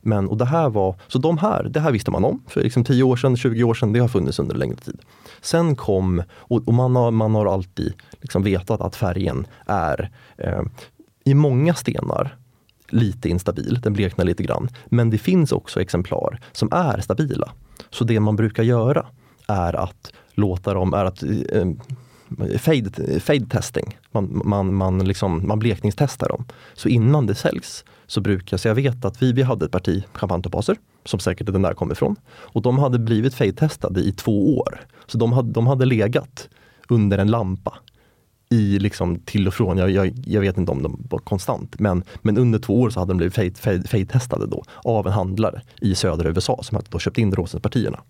[0.00, 2.84] Men, och det här var, så de här, det här visste man om för liksom
[2.84, 5.00] 10 år sedan, 20 år sedan, det har funnits under en längre tid.
[5.40, 10.62] Sen kom, och, och man, har, man har alltid liksom vetat att färgen är eh,
[11.24, 12.36] i många stenar
[12.88, 14.68] lite instabil, den bleknar lite grann.
[14.86, 17.52] Men det finns också exemplar som är stabila.
[17.90, 19.06] Så det man brukar göra
[19.48, 21.66] är att låta dem, är att eh,
[22.58, 23.98] fade, fade testing.
[24.12, 26.44] Man, man, man, liksom, man blekningstestar dem.
[26.74, 30.04] Så innan det säljs så brukar, så jag vet att vi, vi hade ett parti
[30.12, 32.16] champagnetopaser som säkert den där kommer ifrån.
[32.30, 34.80] Och de hade blivit fade-testade i två år.
[35.06, 36.48] Så de hade, de hade legat
[36.88, 37.78] under en lampa
[38.50, 42.04] i liksom till och från, jag, jag, jag, vet inte om de var konstant, men,
[42.22, 46.28] men under två år så hade de blivit fade-testade då av en handlare i södra
[46.28, 48.00] USA som hade då köpt in rosenpartierna.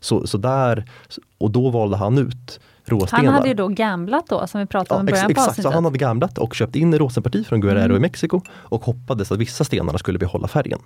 [0.00, 0.90] Så, så där,
[1.38, 3.24] och då valde han ut råstenar.
[3.24, 5.70] Han hade ju då gamblat då, som vi pratade om i början ex, Exakt, så
[5.70, 7.96] han hade gamblat och köpt in rosenparti från Guerrero mm.
[7.96, 10.78] i Mexiko och hoppades att vissa stenarna skulle behålla färgen.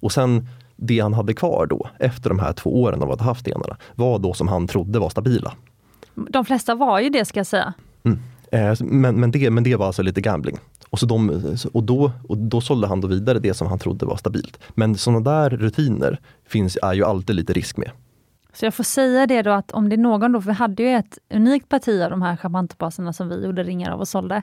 [0.00, 3.26] Och sen det han hade kvar då, efter de här två åren av att ha
[3.26, 5.52] haft stenarna, var då som han trodde var stabila.
[6.14, 7.72] De flesta var ju det ska jag säga.
[8.04, 8.18] Mm.
[8.52, 10.58] Eh, men, men, det, men det var alltså lite gambling.
[10.90, 14.06] Och, så de, och, då, och då sålde han då vidare det som han trodde
[14.06, 14.58] var stabilt.
[14.74, 17.90] Men sådana där rutiner finns, är ju alltid lite risk med.
[18.52, 20.82] Så jag får säga det då att om det är någon då, för vi hade
[20.82, 24.42] ju ett unikt parti av de här charmantbaserna som vi gjorde ringar av och sålde.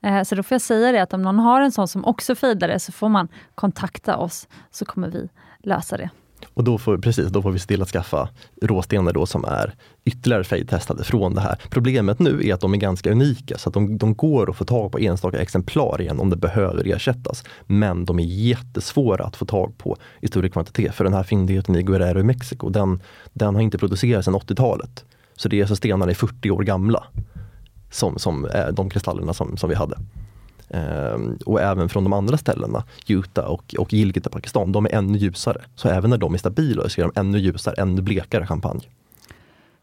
[0.00, 2.34] Eh, så då får jag säga det att om någon har en sån som också
[2.34, 6.10] fejdar så får man kontakta oss så kommer vi lösa det.
[6.54, 8.28] Och då får, precis, då får vi se till att skaffa
[8.62, 11.58] råstenar då som är ytterligare fade-testade från det här.
[11.70, 14.64] Problemet nu är att de är ganska unika så att de, de går att få
[14.64, 17.44] tag på enstaka exemplar igen om det behöver ersättas.
[17.66, 21.76] Men de är jättesvåra att få tag på i större kvantitet för den här fyndigheten
[21.76, 25.04] i Guerrero i Mexiko den, den har inte producerats sedan 80-talet.
[25.36, 27.04] Så det är så stenar är 40 år gamla
[27.90, 29.96] som, som är de kristallerna som, som vi hade.
[30.68, 35.18] Um, och även från de andra ställena, Utah och, och Gilgit Pakistan, de är ännu
[35.18, 35.62] ljusare.
[35.74, 38.82] Så även när de är stabila så är de ännu ljusare, ännu blekare champagne.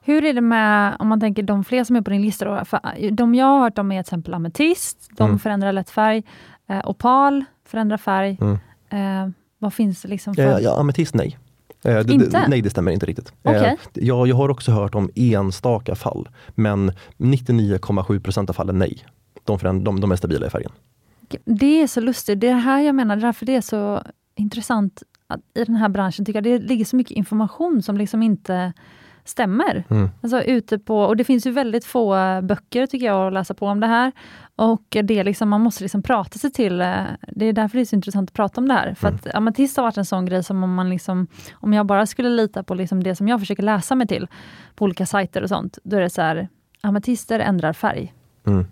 [0.03, 2.65] Hur är det med, om man tänker de fler som är på din lista, då,
[2.65, 5.39] för de jag har hört om är till exempel ametist, de mm.
[5.39, 6.23] förändrar lätt färg,
[6.69, 8.37] eh, opal förändrar färg.
[8.41, 8.57] Mm.
[8.89, 10.43] Eh, vad finns det liksom för?
[10.43, 11.37] Ja, ja, ametist nej.
[11.85, 12.45] Eh, det, inte?
[12.47, 13.33] nej, det stämmer inte riktigt.
[13.43, 13.65] Okay.
[13.65, 19.05] Eh, jag, jag har också hört om enstaka fall, men 99,7 procent av fallen nej
[19.43, 20.71] de, de, de är stabila i färgen.
[21.45, 22.39] Det är så lustigt.
[22.39, 24.03] Det är här jag menar, därför det är så
[24.35, 28.23] intressant att i den här branschen tycker jag det ligger så mycket information som liksom
[28.23, 28.73] inte
[29.25, 29.83] stämmer.
[29.89, 30.09] Mm.
[30.21, 33.67] Alltså ute på, och det finns ju väldigt få böcker tycker jag att läsa på
[33.67, 34.11] om det här.
[34.55, 37.83] Och det är liksom, man måste liksom prata sig till, eh, det är därför det
[37.83, 38.93] är så intressant att prata om det här.
[38.93, 39.19] För mm.
[39.23, 42.29] att ametist har varit en sån grej som om man liksom, om jag bara skulle
[42.29, 44.27] lita på liksom det som jag försöker läsa mig till
[44.75, 46.47] på olika sajter och sånt, då är det så här,
[46.81, 48.13] ametister ändrar färg.
[48.45, 48.65] Mm.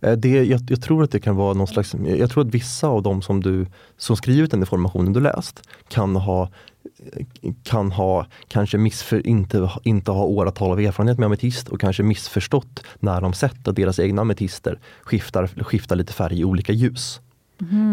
[0.00, 2.88] Eh, det, jag, jag, tror att det kan vara någon slags, jag tror att vissa
[2.88, 6.50] av de som du som skrivit den informationen du läst kan ha
[7.62, 12.82] kan ha kanske missför, inte, inte ha åratal av erfarenhet med ametist och kanske missförstått
[13.00, 17.20] när de sett att deras egna ametister skiftar, skiftar lite färg i olika ljus.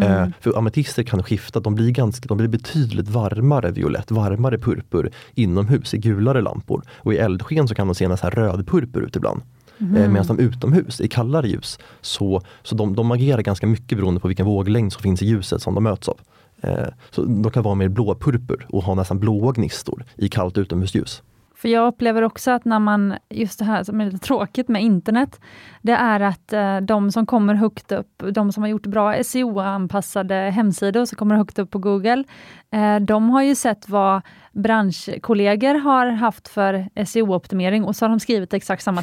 [0.04, 5.12] Eh, för ametister kan skifta, de blir, ganska, de blir betydligt varmare violett, varmare purpur
[5.34, 6.84] inomhus i gulare lampor.
[6.92, 9.42] Och i eldsken så kan de se en rödpurpur ut ibland.
[9.84, 9.96] Mm.
[9.96, 14.20] Eh, Medan de utomhus i kallare ljus, så, så de, de agerar ganska mycket beroende
[14.20, 16.20] på vilken våglängd som finns i ljuset som de möts av.
[16.62, 21.22] Eh, så de kan vara mer blåpurpur och ha nästan blåa gnistor i kallt utomhusljus.
[21.64, 24.84] För jag upplever också att när man, just det här som är lite tråkigt med
[24.84, 25.42] internet,
[25.82, 30.50] det är att eh, de som kommer högt upp, de som har gjort bra SEO-anpassade
[30.50, 32.24] hemsidor som kommer högt upp på Google,
[32.72, 34.22] eh, de har ju sett vad
[34.52, 39.02] branschkollegor har haft för SEO-optimering och så har de skrivit exakt samma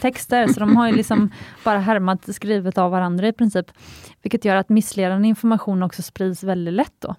[0.00, 1.30] texter, så de har ju liksom
[1.64, 3.66] bara härmat skrivet av varandra i princip.
[4.22, 7.14] Vilket gör att missledande information också sprids väldigt lätt då.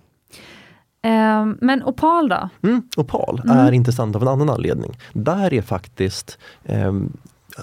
[1.04, 2.50] Um, men opal då?
[2.64, 3.58] Mm, opal mm.
[3.58, 4.98] är intressant av en annan anledning.
[5.14, 7.18] Där är faktiskt um,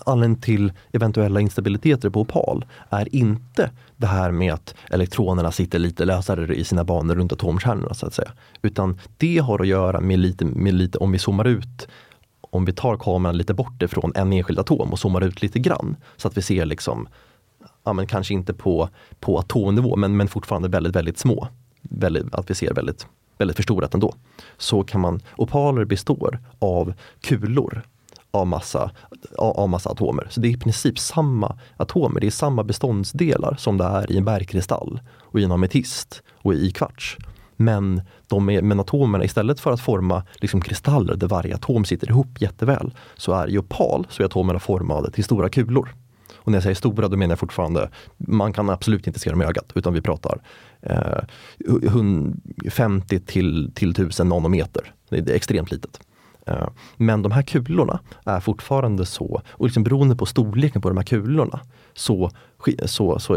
[0.07, 6.05] anledningen till eventuella instabiliteter på opal är inte det här med att elektronerna sitter lite
[6.05, 8.31] lösare i sina banor runt atomkärnorna så att säga.
[8.62, 11.88] Utan det har att göra med lite, med lite om vi zoomar ut
[12.40, 15.96] om vi tar kameran lite bort ifrån en enskild atom och zoomar ut lite grann
[16.16, 17.09] så att vi ser liksom,
[17.85, 18.88] ja men kanske inte på,
[19.20, 21.48] på atomnivå men, men fortfarande väldigt, väldigt små.
[21.83, 23.07] Väldigt, att vi ser väldigt
[23.40, 24.14] väldigt förstorat ändå,
[24.59, 27.83] så kan man, opaler består av kulor
[28.31, 28.90] av massa,
[29.38, 30.26] av massa atomer.
[30.31, 34.16] Så det är i princip samma atomer, det är samma beståndsdelar som det är i
[34.16, 37.16] en bergkristall och i en ametist och i kvarts.
[37.57, 42.09] Men, de är, men atomerna, istället för att forma liksom kristaller där varje atom sitter
[42.11, 45.94] ihop jätteväl, så är i opal så är atomerna formade till stora kulor.
[46.42, 49.42] Och när jag säger stora, då menar jag fortfarande, man kan absolut inte se dem
[49.42, 50.42] i ögat, utan vi pratar
[50.83, 51.20] eh,
[52.70, 54.94] 50 till, till 1000 nanometer.
[55.09, 56.00] Det är extremt litet.
[56.46, 60.96] Eh, men de här kulorna är fortfarande så, och liksom beroende på storleken på de
[60.96, 61.61] här kulorna,
[61.94, 62.31] så,
[62.85, 63.35] så, så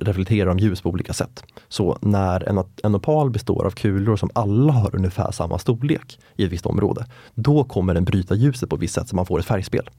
[0.00, 1.44] reflekterar de ljus på olika sätt.
[1.68, 6.44] Så när en, en opal består av kulor som alla har ungefär samma storlek i
[6.44, 9.38] ett visst område, då kommer den bryta ljuset på ett visst sätt så man får
[9.38, 9.90] ett färgspel.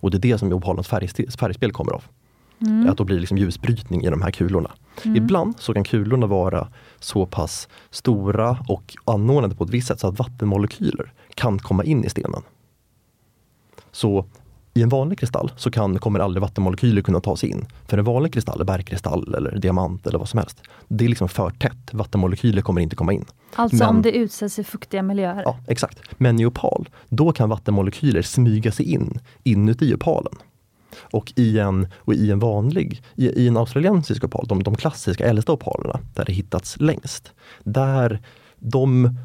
[0.00, 2.04] Och det är det som opalens färgspel kommer av.
[2.60, 2.88] Mm.
[2.88, 4.70] Att då blir liksom ljusbrytning i de här kulorna.
[5.04, 5.16] Mm.
[5.16, 10.08] Ibland så kan kulorna vara så pass stora och anordnade på ett visst sätt så
[10.08, 12.42] att vattenmolekyler kan komma in i stenen.
[13.92, 14.26] Så
[14.74, 17.66] i en vanlig kristall så kan, kommer aldrig vattenmolekyler kunna ta sig in.
[17.86, 21.50] För en vanlig kristall, bergkristall eller diamant eller vad som helst, det är liksom för
[21.50, 21.90] tätt.
[21.92, 23.24] Vattenmolekyler kommer inte komma in.
[23.54, 25.42] Alltså Men, om det utsätts i fuktiga miljöer?
[25.44, 25.98] Ja, exakt.
[26.12, 30.34] Men i opal, då kan vattenmolekyler smyga sig in inuti opalen.
[31.00, 35.26] Och i en, och i en vanlig, i, i en australiensisk opal, de, de klassiska
[35.26, 37.32] äldsta opalerna, där det hittats längst,
[37.64, 38.20] där
[38.58, 39.16] de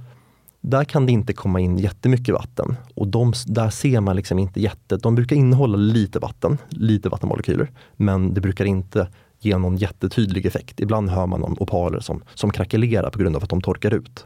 [0.61, 2.75] där kan det inte komma in jättemycket vatten.
[2.95, 4.97] Och de, där ser man liksom inte jätte...
[4.97, 7.71] De brukar innehålla lite vatten, lite vattenmolekyler.
[7.95, 9.07] Men det brukar inte
[9.39, 10.79] ge någon jättetydlig effekt.
[10.79, 14.25] Ibland hör man om opaler som, som krackelerar på grund av att de torkar ut.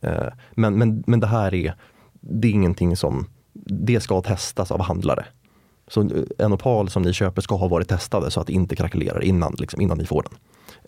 [0.00, 1.74] Eh, men, men, men det här är,
[2.20, 3.26] det är ingenting som...
[3.64, 5.26] Det ska testas av handlare.
[5.88, 8.76] Så eh, en opal som ni köper ska ha varit testade så att det inte
[8.76, 10.38] krackelerar innan, liksom, innan ni får den.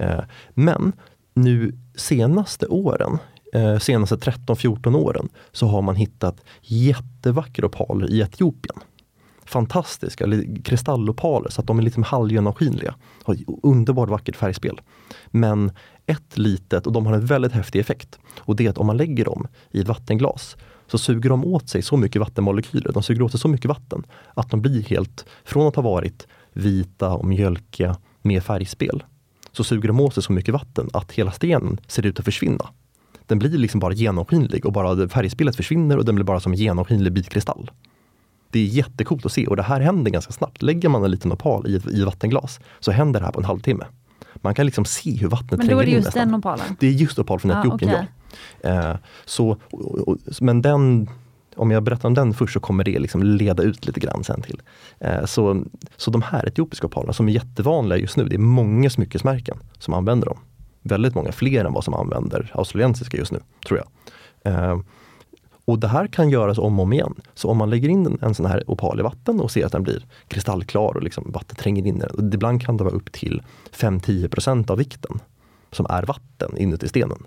[0.09, 0.25] Eh,
[0.55, 0.93] men
[1.35, 3.19] nu senaste åren,
[3.53, 8.77] eh, senaste 13-14 åren, så har man hittat jättevackra opaler i Etiopien.
[9.45, 10.27] Fantastiska
[10.65, 12.95] kristallopaler så att de är liksom halvgenomskinliga.
[13.23, 14.81] Har underbart vackert färgspel.
[15.27, 15.73] Men
[16.07, 18.19] ett litet, och de har en väldigt häftig effekt.
[18.39, 21.69] Och det är att om man lägger dem i ett vattenglas så suger de åt
[21.69, 25.27] sig så mycket vattenmolekyler, de suger åt sig så mycket vatten att de blir helt,
[25.45, 29.03] från att ha varit vita och mjölkiga med färgspel,
[29.53, 32.69] så suger de åt sig så mycket vatten att hela stenen ser ut att försvinna.
[33.31, 36.59] Den blir liksom bara genomskinlig och bara färgspelet försvinner och den blir bara som en
[36.59, 37.71] genomskinlig bit kristall.
[38.51, 40.63] Det är jättekult att se och det här händer ganska snabbt.
[40.63, 43.85] Lägger man en liten opal i i vattenglas så händer det här på en halvtimme.
[44.35, 46.77] Man kan liksom se hur vattnet Men då är det just den opalen?
[46.81, 48.07] Det är just opal från Etiopien, ah, okay.
[48.63, 48.91] ja.
[48.91, 51.09] Eh, så, och, och, men den
[51.57, 54.43] om jag berättar om den först så kommer det liksom leda ut lite grann sen
[54.43, 54.63] till.
[54.99, 55.65] Eh, så,
[55.97, 59.95] så de här etiopiska opalerna som är jättevanliga just nu, det är många smyckesmärken som
[59.95, 60.39] använder dem.
[60.83, 63.89] Väldigt många fler än vad som använder australiensiska just nu, tror jag.
[64.53, 64.81] Eh,
[65.65, 67.15] och det här kan göras om och om igen.
[67.35, 69.83] Så om man lägger in en sån här opal i vatten och ser att den
[69.83, 72.33] blir kristallklar och liksom vatten tränger in i den.
[72.33, 75.21] Ibland kan det vara upp till 5-10 av vikten
[75.73, 77.27] som är vatten inuti stenen.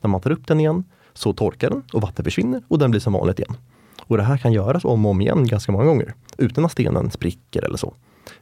[0.00, 3.00] När man tar upp den igen så torkar den och vatten försvinner och den blir
[3.00, 3.56] som vanligt igen.
[4.00, 7.10] Och det här kan göras om och om igen ganska många gånger utan att stenen
[7.10, 7.94] spricker eller så.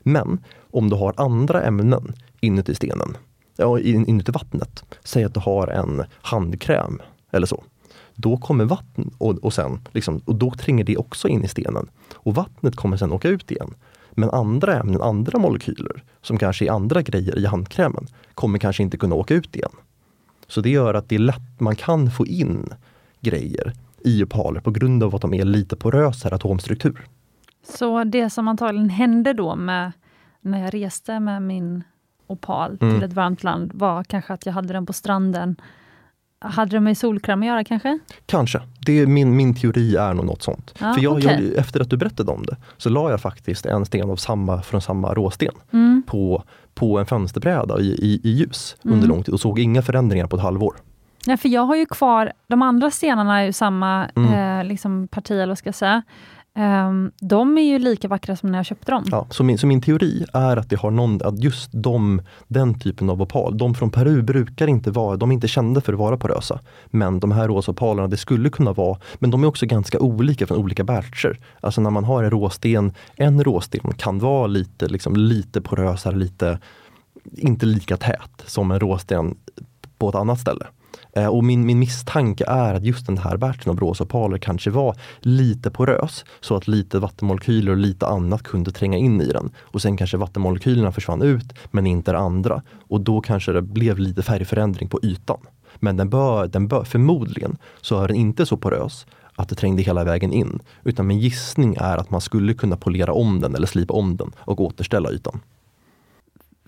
[0.03, 3.17] Men om du har andra ämnen inuti stenen,
[3.57, 7.65] ja, inuti vattnet, säg att du har en handkräm eller så
[8.15, 11.89] då kommer vatten och, och, sen, liksom, och då tränger det också in i stenen.
[12.15, 13.75] Och vattnet kommer sen åka ut igen.
[14.11, 18.97] Men andra ämnen, andra molekyler, som kanske är andra grejer i handkrämen, kommer kanske inte
[18.97, 19.73] kunna åka ut igen.
[20.47, 22.69] Så det gör att det är lätt, man kan få in
[23.21, 23.73] grejer
[24.05, 27.07] i opaler på grund av att de är lite porösare atomstruktur.
[27.79, 29.93] Så det som antagligen hände då med
[30.41, 31.85] när jag reste med min
[32.33, 32.95] opal mm.
[32.95, 35.57] till ett varmt land var kanske att jag hade den på stranden.
[36.45, 37.99] Hade det med solkräm att göra kanske?
[38.27, 38.61] Kanske.
[38.87, 40.75] Det är min, min teori är nog något sånt.
[40.81, 41.49] Ja, För jag, okay.
[41.49, 44.63] jag, efter att du berättade om det så la jag faktiskt en sten av samma,
[44.63, 46.03] från samma råsten mm.
[46.07, 48.95] på, på en fönsterbräda i, i, i ljus mm.
[48.95, 50.75] under lång tid och såg inga förändringar på ett halvår.
[51.27, 54.59] Ja, för jag har ju kvar, de andra stenarna är ju samma mm.
[54.59, 56.03] eh, liksom parti, eller vad ska jag säga.
[56.55, 59.05] Um, de är ju lika vackra som när jag köpte dem.
[59.11, 62.81] Ja, så, min, så min teori är att det har någon, att just de, den
[62.81, 65.99] typen av opal, de från Peru brukar inte vara, de är inte kända för att
[65.99, 66.61] vara porösa.
[66.87, 70.47] Men de här rosa opalerna, det skulle kunna vara, men de är också ganska olika
[70.47, 71.39] från olika batcher.
[71.61, 76.59] Alltså när man har en råsten, en råsten kan vara lite, liksom, lite porösare, lite,
[77.33, 79.37] inte lika tät som en råsten
[79.99, 80.67] på ett annat ställe.
[81.13, 84.07] Eh, och min, min misstanke är att just den här batchen av rosa
[84.41, 89.27] kanske var lite porös så att lite vattenmolekyler och lite annat kunde tränga in i
[89.27, 89.51] den.
[89.61, 92.63] Och sen kanske vattenmolekylerna försvann ut men inte det andra.
[92.89, 95.39] Och då kanske det blev lite färgförändring på ytan.
[95.77, 99.83] Men den bör, den bör, förmodligen så är den inte så porös att det trängde
[99.83, 100.59] hela vägen in.
[100.85, 104.33] Utan min gissning är att man skulle kunna polera om den eller slipa om den
[104.39, 105.41] och återställa ytan.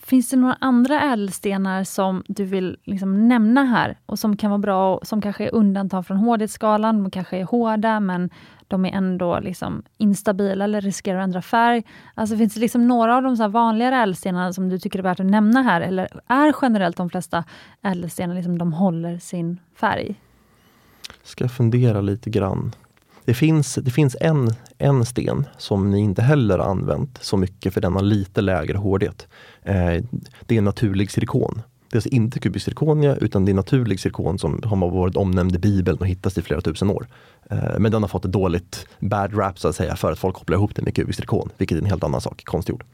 [0.07, 4.59] Finns det några andra ädelstenar som du vill liksom nämna här och som kan vara
[4.59, 7.03] bra och som kanske är undantag från hårdhetsskalan?
[7.03, 8.31] De kanske är hårda men
[8.69, 11.83] de är ändå liksom instabila eller riskerar att ändra färg.
[12.15, 15.21] Alltså Finns det liksom några av de så vanligare ädelstenarna som du tycker är värt
[15.21, 15.81] att nämna här?
[15.81, 17.45] Eller är generellt de flesta
[17.83, 20.15] ädelstenar liksom de håller sin färg?
[21.23, 22.73] Ska fundera lite grann.
[23.25, 27.75] Det finns, det finns en, en sten som ni inte heller har använt så mycket
[27.75, 29.27] för den har lite lägre hårdhet.
[29.63, 30.05] Eh,
[30.47, 31.63] det är naturlig silikon.
[31.95, 35.55] Det är alltså inte kubisk zirkonia utan det är naturlig zirkon som har varit omnämnd
[35.55, 37.07] i Bibeln och hittats i flera tusen år.
[37.51, 40.37] Eh, men den har fått ett dåligt bad rap så att säga för att folk
[40.37, 42.85] kopplar ihop den med kubisk zirkon, vilket är en helt annan sak, konstgjord.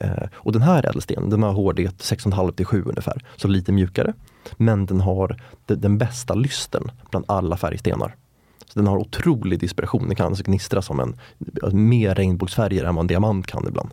[0.00, 4.12] Eh, och den här ädelstenen, den har hårdhet 6,5 till 7 ungefär, så lite mjukare.
[4.56, 8.16] Men den har den bästa lysten bland alla färgstenar.
[8.68, 11.16] Så den har otrolig dispersion, den kan alltså gnistra som en,
[11.62, 13.90] alltså, mer regnbågsfärger än vad en diamant kan ibland.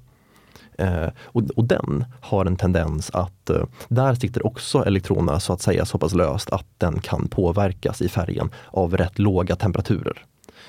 [0.78, 5.62] Eh, och, och, den har en tendens att, eh, där sitter också elektronerna så att
[5.62, 10.26] säga så pass löst att den kan påverkas i färgen av rätt låga temperaturer.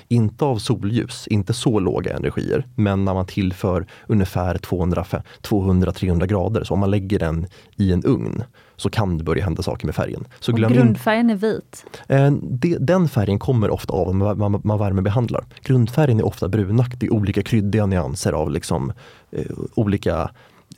[0.09, 6.73] Inte av solljus, inte så låga energier, men när man tillför ungefär 200-300 grader, så
[6.73, 8.43] om man lägger den i en ugn
[8.75, 10.27] så kan det börja hända saker med färgen.
[10.39, 11.85] Så och grundfärgen är vit?
[12.07, 12.31] Eh,
[12.79, 15.45] den färgen kommer ofta av att man värmebehandlar.
[15.61, 18.93] Grundfärgen är ofta brunaktig, olika kryddiga nyanser av liksom,
[19.31, 20.29] eh, olika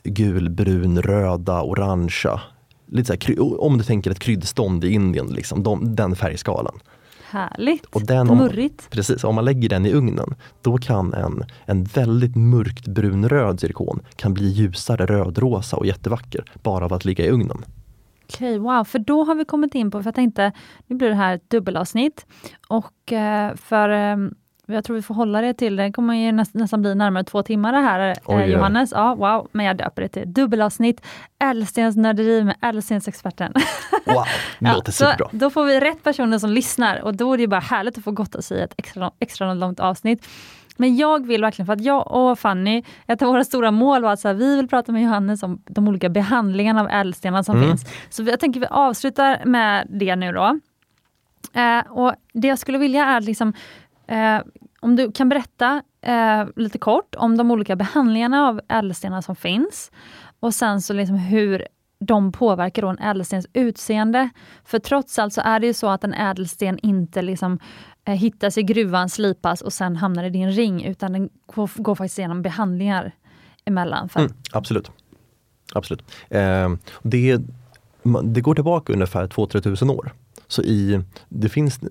[0.03, 2.41] gul, brun, röda, orangea.
[2.85, 6.79] Lite så här, om du tänker ett kryddstånd i Indien, liksom, de, den färgskalan.
[7.29, 7.85] Härligt!
[7.85, 8.89] Och den, om, Murrigt.
[8.89, 13.99] Precis, om man lägger den i ugnen då kan en, en väldigt mörkt brunröd zirkon
[14.15, 17.65] kan bli ljusare rödrosa och jättevacker bara av att ligga i ugnen.
[18.33, 20.51] Okej, wow, för då har vi kommit in på, för jag tänkte,
[20.87, 22.25] nu blir det här ett dubbelavsnitt
[22.67, 24.33] och eh, för ehm,
[24.73, 27.43] jag tror vi får hålla det till, det kommer ju näst, nästan bli närmare två
[27.43, 28.91] timmar det här eh, Johannes.
[28.95, 31.01] Ja, wow, men jag döper det till dubbelavsnitt
[31.39, 33.53] Ädelstensnörderi med Ädelstensexperten.
[34.05, 34.23] Wow,
[34.59, 35.29] det låter ja, superbra.
[35.31, 38.11] Då får vi rätt personer som lyssnar och då är det bara härligt att få
[38.11, 40.27] gotta sig i ett extra, extra långt avsnitt.
[40.79, 44.13] Men jag vill verkligen, för att jag och Fanny, ett av våra stora mål var
[44.13, 47.57] att så här, vi vill prata med Johannes om de olika behandlingarna av ädelstenar som
[47.57, 47.69] mm.
[47.69, 47.85] finns.
[48.09, 50.59] Så jag tänker vi avslutar med det nu då.
[51.53, 53.53] Eh, och Det jag skulle vilja är liksom,
[54.09, 54.41] eh,
[54.79, 59.91] om du kan berätta eh, lite kort om de olika behandlingarna av ädelstenar som finns.
[60.39, 61.67] Och sen så liksom hur
[61.99, 64.29] de påverkar då en ädelstens utseende.
[64.65, 67.59] För trots allt så är det ju så att en ädelsten inte liksom
[68.05, 71.95] eh, hittas i gruvan, slipas och sen hamnar i din ring, utan den går, går
[71.95, 73.11] faktiskt igenom behandlingar
[73.65, 74.09] emellan.
[74.09, 74.19] För...
[74.19, 74.91] Mm, absolut.
[75.73, 76.03] absolut.
[76.29, 76.69] Eh,
[77.01, 77.37] det,
[78.23, 80.11] det går tillbaka ungefär 2-3 tusen år.
[80.49, 81.89] Så i, det finns eh,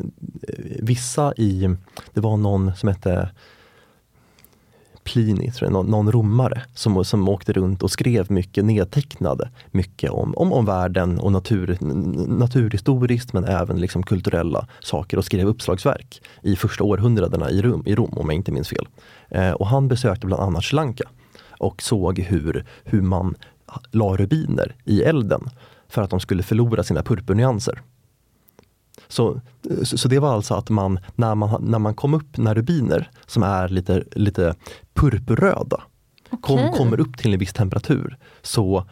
[0.83, 1.77] vissa i,
[2.15, 3.31] det var någon som hette
[5.05, 10.11] Plini, tror jag, någon, någon romare som, som åkte runt och skrev mycket, nedtecknade mycket
[10.11, 11.79] om, om, om världen och natur,
[12.29, 17.95] naturhistoriskt men även liksom kulturella saker och skrev uppslagsverk i första århundradena i Rom, i
[17.95, 18.89] Rom om jag inte minns fel.
[19.29, 21.05] Eh, och han besökte bland annat Sri Lanka
[21.59, 23.35] och såg hur, hur man
[23.91, 25.51] la rubiner i elden
[25.89, 27.83] för att de skulle förlora sina purpurnyanser.
[29.09, 29.41] Så,
[29.83, 33.43] så det var alltså att man när, man, när man kom upp när rubiner som
[33.43, 34.55] är lite, lite
[34.95, 35.83] purpurröda
[36.31, 36.73] Kom, Okej.
[36.77, 38.85] kommer upp till en viss temperatur så,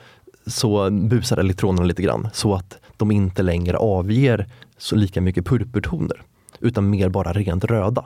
[0.46, 4.46] så busar elektronerna lite grann så att de inte längre avger
[4.78, 6.22] så lika mycket purpurtoner
[6.60, 8.04] utan mer bara rent röda.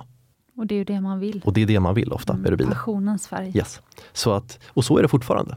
[0.57, 1.43] Och det är ju det man vill.
[1.45, 2.71] Och det är det man vill ofta med rubiner.
[2.71, 3.53] Passionens färg.
[3.55, 3.81] Yes.
[4.13, 5.57] Så att, och så är det fortfarande.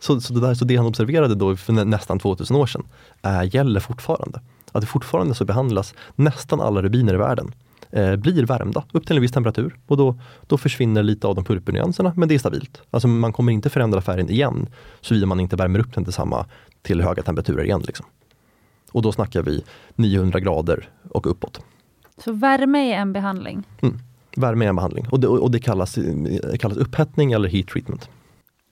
[0.00, 2.86] Så, så, det där, så det han observerade då för nä, nästan 2000 år sedan
[3.22, 4.40] äh, gäller fortfarande.
[4.76, 7.54] Att det fortfarande så behandlas nästan alla rubiner i världen
[7.90, 11.44] eh, blir värmda upp till en viss temperatur och då, då försvinner lite av de
[11.44, 12.82] purpurnyanserna men det är stabilt.
[12.90, 14.66] Alltså man kommer inte förändra färgen igen
[15.00, 16.46] såvida man inte värmer upp den till samma
[16.82, 17.82] till höga temperaturer igen.
[17.86, 18.06] Liksom.
[18.92, 19.64] Och då snackar vi
[19.94, 21.60] 900 grader och uppåt.
[22.24, 23.64] Så värme är en behandling.
[23.82, 23.98] Mm.
[24.36, 28.08] Värme är en behandling och det, och det kallas, eh, kallas upphettning eller heat treatment.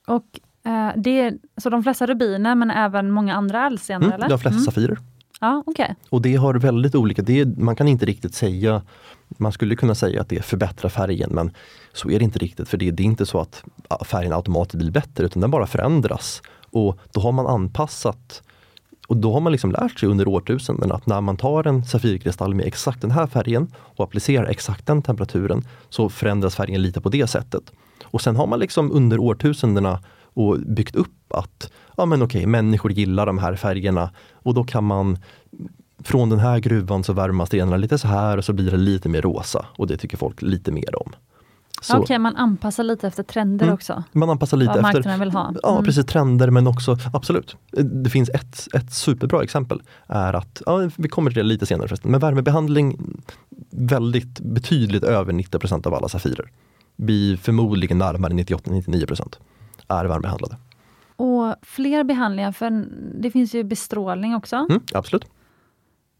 [0.06, 4.06] Och eh, det är, så de flesta rubiner men även många andra ädelstenar?
[4.14, 4.64] Mm, de flesta Mm.
[4.64, 4.98] safirer.
[5.40, 5.94] Ja, okay.
[6.10, 8.82] Och det har väldigt olika, det är, man kan inte riktigt säga,
[9.28, 11.52] man skulle kunna säga att det förbättrar färgen men
[11.92, 13.64] så är det inte riktigt för det, det är inte så att
[14.06, 16.42] färgen automatiskt blir bättre utan den bara förändras.
[16.70, 18.42] Och då har man anpassat
[19.08, 22.54] och då har man liksom lärt sig under årtusenden att när man tar en Safirkristall
[22.54, 27.08] med exakt den här färgen och applicerar exakt den temperaturen så förändras färgen lite på
[27.08, 27.72] det sättet.
[28.04, 30.00] Och sen har man liksom under årtusendena
[30.34, 34.10] och byggt upp att ja men okej, människor gillar de här färgerna
[34.44, 35.18] och då kan man
[36.04, 39.08] från den här gruvan så värmas stenarna lite så här och så blir det lite
[39.08, 41.12] mer rosa och det tycker folk lite mer om.
[41.82, 43.74] Så Okej, man anpassar lite efter trender Mm.
[43.74, 44.02] också.
[44.12, 45.54] Man anpassar lite Vad efter marknaden vill ha.
[45.62, 45.84] Ja, Mm.
[45.84, 46.06] precis.
[46.06, 47.56] Trender men också absolut.
[48.04, 49.82] Det finns ett, ett superbra exempel.
[50.06, 52.98] är att, ja, Vi kommer till det lite senare förresten, men värmebehandling
[53.70, 56.50] väldigt betydligt över 90% av alla Safirer.
[56.96, 59.38] Vi förmodligen närmare 98-99%
[59.88, 60.56] är värmebehandlade.
[61.16, 62.84] Och fler behandlingar, för
[63.20, 64.56] det finns ju bestrålning också.
[64.56, 65.24] Mm, absolut.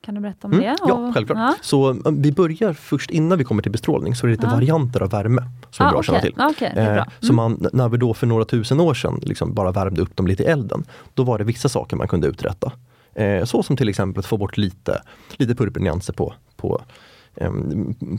[0.04, 0.76] Kan du berätta om Mm, det?
[0.88, 1.38] ja, självklart.
[1.38, 1.54] Ja.
[1.62, 4.50] Så eh, vi börjar först innan vi kommer till bestrålning så är det lite Ja.
[4.52, 6.34] varianter av värme som är Ah, bra att känna till.
[6.36, 6.96] Ah, är bra.
[6.96, 10.16] Eh, Så man, när vi då för några tusen år sedan liksom bara värmde upp
[10.16, 10.84] dem lite i elden,
[11.14, 12.72] då var det vissa saker man kunde uträtta.
[13.14, 15.02] Eh, så som till exempel att få bort lite,
[15.36, 16.80] lite purpurnyanser på, på,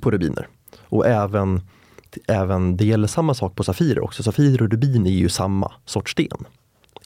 [0.01, 0.47] på rubiner.
[0.81, 1.61] Och även,
[2.27, 4.23] även, det gäller samma sak på safirer också.
[4.23, 6.45] Safirer och rubin är ju samma sorts sten.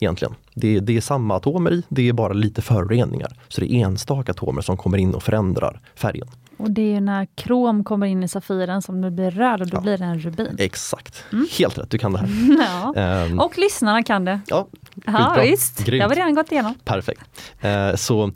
[0.00, 0.34] Egentligen.
[0.54, 3.36] Det, det är samma atomer i, det är bara lite föroreningar.
[3.48, 6.28] Så det är enstaka atomer som kommer in och förändrar färgen.
[6.56, 9.76] Och det är när krom kommer in i safiren som det blir röd och då
[9.76, 9.80] Ja.
[9.80, 10.56] blir det en rubin.
[10.58, 11.46] Exakt, Mm.
[11.58, 12.28] helt rätt, du kan det här.
[12.94, 13.00] Ja.
[13.00, 14.40] Ehm, Och lyssnarna kan det.
[14.46, 14.66] ja,
[15.06, 15.98] Ja, visst, Grymt.
[16.00, 16.74] det har vi redan gått igenom.
[16.84, 17.20] Perfekt.
[17.60, 18.32] Eh, så,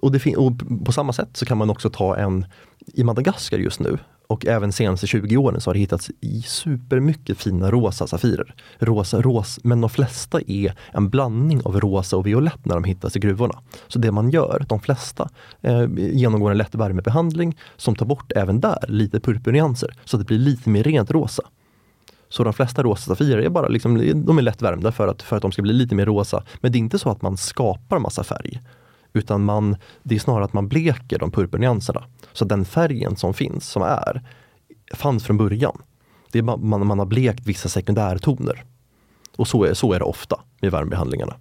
[0.00, 0.52] och, och
[0.84, 2.46] på samma sätt så kan man också ta en
[2.86, 6.10] i Madagaskar just nu och även senaste 20 åren så har det hittats
[6.44, 8.54] supermycket fina rosa safirer.
[8.78, 13.16] Rosa, ros, men de flesta är en blandning av rosa och violett när de hittas
[13.16, 13.58] i gruvorna.
[13.88, 15.28] Så det man gör, de flesta
[15.62, 20.26] eh, genomgår en lätt värmebehandling som tar bort även där lite purpurnyanser så att det
[20.26, 21.42] blir lite mer rent rosa.
[22.28, 25.36] Så de flesta rosa safirer är bara liksom, de är lätt värmda för att, för
[25.36, 26.44] att de ska bli lite mer rosa.
[26.60, 28.60] Men det är inte så att man skapar massa färg.
[29.14, 32.04] Utan man, det är snarare att man bleker de purpurnyanserna.
[32.32, 34.22] Så den färgen som finns, som är,
[34.94, 35.82] fanns från början.
[36.32, 38.64] Det är man, man har blekt vissa sekundärtoner.
[39.36, 41.34] Och så är, så är det ofta med värmebehandlingarna.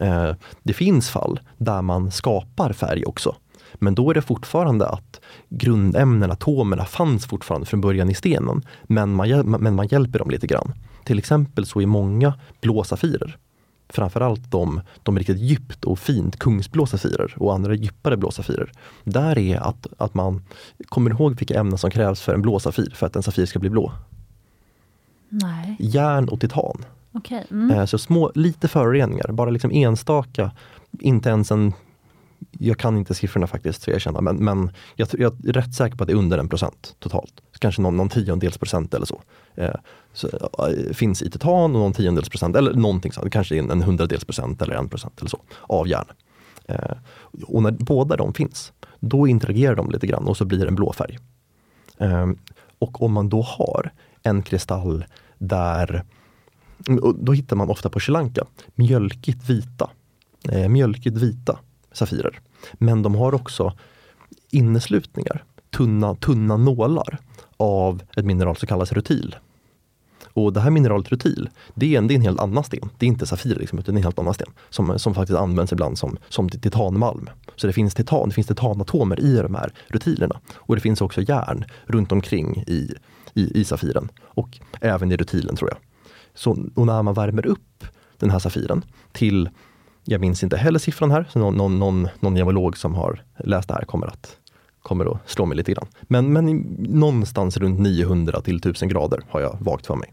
[0.00, 3.36] Eh, det finns fall där man skapar färg också.
[3.74, 8.62] Men då är det fortfarande att grundämnena, atomerna, fanns fortfarande från början i stenen.
[8.82, 10.72] Men man, men man hjälper dem lite grann.
[11.04, 13.36] Till exempel så är många blå safirer,
[13.88, 18.72] framförallt de, de riktigt djupt och fint kungsblå safirer och andra djupare blå safirer.
[19.04, 20.42] Där är att, att man
[20.88, 23.58] kommer ihåg vilka ämnen som krävs för en blå safir, för att en safir ska
[23.58, 23.92] bli blå.
[25.28, 26.84] Nej, Järn och titan.
[27.12, 27.46] okej.
[27.50, 27.70] Mm.
[27.70, 30.50] Eh, Så små, lite föroreningar, bara liksom enstaka,
[31.00, 31.72] inte ens en
[32.50, 35.96] jag kan inte siffrorna faktiskt, ska jag erkänna, men, men jag, jag är rätt säker
[35.96, 37.40] på att det är under en procent totalt.
[37.58, 39.22] Kanske någon, någon tiondels procent eller så.
[39.54, 39.74] Eh,
[40.12, 43.82] så eh, finns i titan och någon tiondels procent, eller någonting sånt, kanske en, en
[43.82, 46.06] hundradels procent eller en procent eller så, av järn.
[46.68, 46.96] Eh,
[47.42, 50.74] och när båda de finns, då interagerar de lite grann och så blir det en
[50.74, 51.18] blå färg.
[51.98, 52.26] Eh,
[52.78, 55.04] och om man då har en kristall
[55.38, 56.04] där
[57.14, 59.90] då hittar man ofta på Sri Lanka mjölkigt vita,
[60.48, 61.58] eh, mjölkigt vita
[61.92, 62.40] safirer.
[62.72, 63.72] Men de har också
[64.50, 67.18] inneslutningar, tunna, tunna nålar
[67.56, 69.36] av ett mineral som kallas rutil.
[70.38, 72.90] Och det här mineralet rutil, det är en, det är en helt annan sten.
[72.98, 74.52] Det är inte safir, liksom, utan en helt annan sten.
[74.70, 77.30] Som, som faktiskt används ibland som, som titanmalm.
[77.56, 80.40] Så det finns, titan, det finns titanatomer i de här rutilerna.
[80.54, 82.94] Och det finns också järn runt omkring i,
[83.34, 84.08] i, i safiren.
[84.22, 85.78] Och även i rutilen tror jag.
[86.34, 87.84] Så, och när man värmer upp
[88.16, 89.48] den här safiren till,
[90.08, 93.68] jag minns inte heller siffran här, så någon, någon, någon, någon geolog som har läst
[93.68, 94.36] det här kommer att,
[94.82, 95.86] kommer att slå mig lite grann.
[96.02, 100.12] Men, men i, någonstans runt 900 till 1000 grader har jag vagt för mig.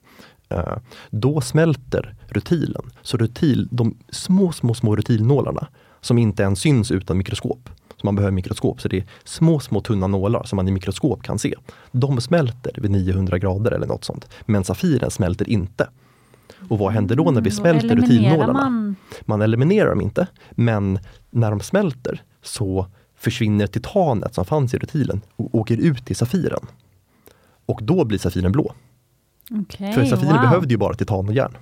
[0.54, 0.78] Uh,
[1.10, 2.92] då smälter rutilen.
[3.02, 5.68] Så rutil, de små, små, små rutilnålarna
[6.02, 9.82] som inte ens syns utan mikroskop, så man behöver mikroskop, så det är små, små
[9.82, 11.56] tunna nålar som man i mikroskop kan se.
[11.92, 15.90] De smälter vid 900 grader eller något sånt, men Safiren smälter inte.
[16.68, 18.54] Och vad händer då när vi Mm, smälter eliminerar rutilnålarna?
[18.70, 18.96] Man...
[19.22, 21.00] Man eliminerar dem inte, men
[21.30, 22.88] när de smälter så
[23.18, 26.66] försvinner titanet som fanns i rutilen och åker ut i Safiren.
[27.66, 28.74] Och då blir Safiren blå.
[29.52, 30.42] Okej, För Safiren wow.
[30.42, 31.58] behövde ju bara titan och järn.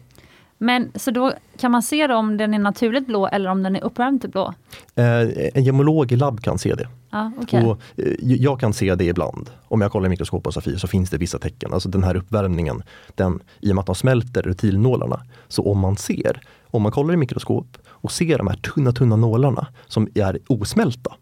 [0.57, 3.75] Men så då kan man se då om den är naturligt blå eller om den
[3.75, 4.53] är uppvärmd till blå?
[4.95, 5.21] Eh,
[5.53, 6.87] en gemolog i labb kan se det.
[7.11, 7.65] Ja, okej.
[7.65, 9.49] Och, eh, jag kan se det ibland.
[9.67, 11.73] Om jag kollar i mikroskop på Safir så finns det vissa tecken.
[11.73, 12.83] Alltså den här uppvärmningen,
[13.15, 15.21] den, i och med att de smälter rutilnålarna.
[15.47, 16.41] Så om man ser,
[16.71, 21.13] om man kollar i mikroskop och ser de här tunna, tunna nålarna som är osmälta.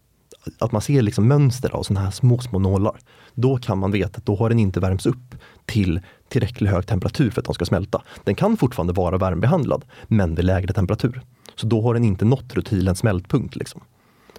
[0.58, 2.98] Att man ser liksom mönster av sådana här små, små nålar.
[3.34, 5.34] Då kan man veta att då har den inte värmts upp
[5.66, 8.02] till tillräckligt hög temperatur för att de ska smälta.
[8.24, 11.22] Den kan fortfarande vara värmebehandlad, men vid lägre temperatur.
[11.54, 13.56] Så då har den inte nått rutilens smältpunkt.
[13.56, 13.80] Liksom.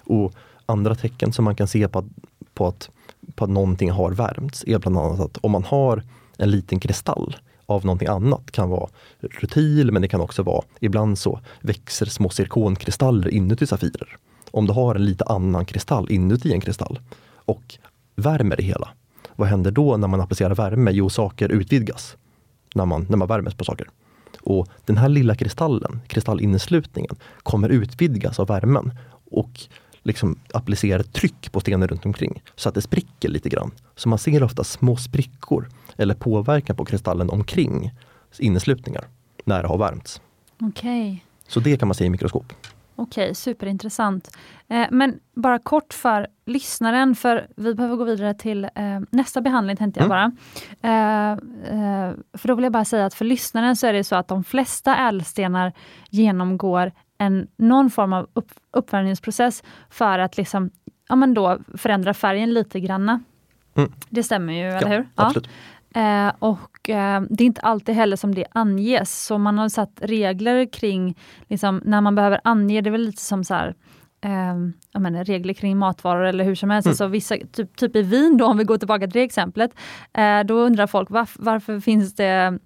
[0.04, 0.32] Och
[0.66, 2.06] andra tecken som man kan se på att,
[2.54, 2.90] på att,
[3.34, 6.02] på att någonting har värmts är bland annat att om man har
[6.38, 7.36] en liten kristall
[7.66, 8.88] av någonting annat, kan vara
[9.20, 14.18] rutil men det kan också vara, ibland så växer små zirkonkristaller inuti Safirer.
[14.54, 17.00] Om du har en lite annan kristall inuti en kristall
[17.34, 17.78] och
[18.16, 18.88] värmer det hela,
[19.36, 20.90] vad händer då när man applicerar värme?
[20.90, 22.16] Jo, saker utvidgas
[22.74, 23.88] när man, när man värmer på saker.
[24.42, 28.92] Och den här lilla kristallen, kristallinneslutningen, kommer utvidgas av värmen
[29.30, 29.60] och
[30.02, 33.70] liksom applicera tryck på stenen runt omkring så att det spricker lite grann.
[33.96, 37.92] Så man ser ofta små sprickor eller påverkan på kristallen omkring
[38.38, 39.04] inneslutningar
[39.44, 40.20] när det har värmts.
[40.60, 41.24] Okej.
[41.48, 42.52] Så det kan man se i mikroskop.
[42.96, 44.36] Okej, superintressant.
[44.68, 49.76] Eh, men bara kort för lyssnaren, för vi behöver gå vidare till eh, nästa behandling
[49.76, 50.32] tänkte jag bara.
[50.82, 54.16] Eh, eh, för då vill jag bara säga att för lyssnaren så är det så
[54.16, 55.72] att de flesta ädelstenar
[56.10, 60.70] genomgår en, någon form av upp, uppvärmningsprocess för att liksom,
[61.08, 63.20] ja, men då förändra färgen lite granna.
[63.76, 63.92] Mm.
[64.08, 65.08] Det stämmer ju, eller Ja, hur?
[65.14, 65.48] Absolut.
[65.94, 69.98] Eh, och eh, det är inte alltid heller som det anges, så man har satt
[70.02, 71.18] regler kring
[71.48, 73.74] liksom, när man behöver ange, det är väl lite som så här,
[74.24, 74.54] eh,
[74.92, 76.86] jag menar, regler kring matvaror eller hur som helst.
[76.86, 76.92] Mm.
[76.92, 79.70] Alltså vissa, typ, typ i vin då, om vi går tillbaka till det exemplet,
[80.12, 82.58] eh, då undrar folk varf, varför finns det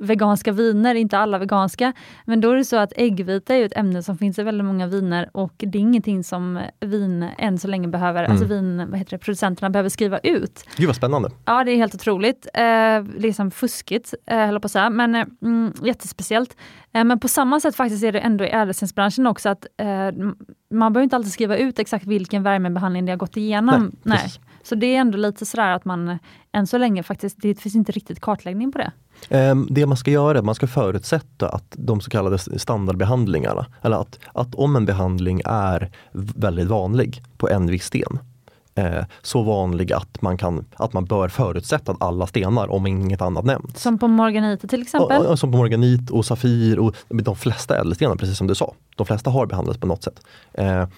[0.00, 1.92] veganska viner, inte alla veganska.
[2.24, 4.86] Men då är det så att äggvita är ett ämne som finns i väldigt många
[4.86, 8.30] viner och det är ingenting som vin än så länge behöver, Mm.
[8.30, 10.64] alltså vin, vad heter det, producenterna behöver skriva ut.
[10.76, 11.30] Gud vad spännande.
[11.44, 12.46] Ja, det är helt otroligt.
[12.54, 16.56] Eh, liksom fuskigt, eh, höll på att säga, men eh, mm, jättespeciellt.
[16.92, 19.86] Eh, men på samma sätt faktiskt är det ändå i ädelstensbranschen också att eh,
[20.70, 23.92] man behöver inte alltid skriva ut exakt vilken värmebehandling det har gått igenom.
[24.02, 24.40] Nej, precis.
[24.64, 26.18] Så det är ändå lite sådär att man
[26.52, 28.92] än så länge faktiskt, det finns inte riktigt kartläggning på det.
[29.28, 33.66] Ehm, det man ska göra, är att man ska förutsätta att de så kallade standardbehandlingarna,
[33.82, 38.18] eller att, att om en behandling är väldigt vanlig på en viss sten,
[38.74, 43.22] eh, så vanlig att man, kan, att man bör förutsätta att alla stenar, om inget
[43.22, 43.82] annat nämns.
[43.82, 45.20] Som på morganiter till exempel.
[45.20, 48.74] Och, och, som på morganit och safir och de flesta ädelstenar, precis som du sa.
[48.96, 50.20] De flesta har behandlats på något sätt.
[50.52, 50.88] Eh,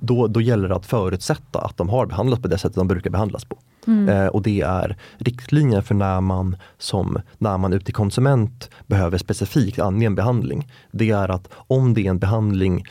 [0.00, 3.10] då, då gäller det att förutsätta att de har behandlats på det sättet de brukar
[3.10, 3.58] behandlas på.
[3.86, 4.08] Mm.
[4.08, 9.18] Eh, och det är riktlinjer för när man som när man ute i konsument behöver
[9.18, 10.72] specifikt ange en behandling.
[10.90, 12.84] Det är att om det är en behandling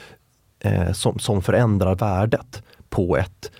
[0.59, 3.51] eh, som, som förändrar värdet på ett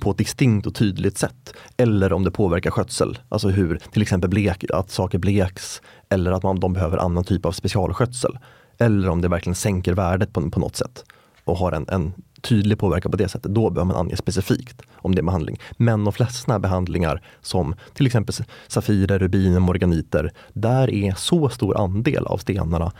[0.00, 1.54] på ett distinkt och tydligt sätt.
[1.76, 6.42] Eller om det påverkar skötsel, alltså hur till exempel blek, att saker bleks eller att
[6.42, 8.38] man, de behöver annan typ av specialskötsel.
[8.78, 11.04] Eller om det verkligen sänker värdet på, på något sätt
[11.44, 15.14] och har en, en tydlig påverkan på det sättet, då behöver man ange specifikt om
[15.14, 15.58] det är behandling.
[15.76, 18.34] Men de flesta behandlingar som till exempel
[18.66, 22.92] safirer, rubiner, morganiter, där är så stor andel av stenarna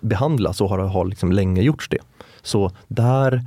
[0.00, 1.98] behandlas och har, har liksom länge gjorts det.
[2.42, 3.44] Så där,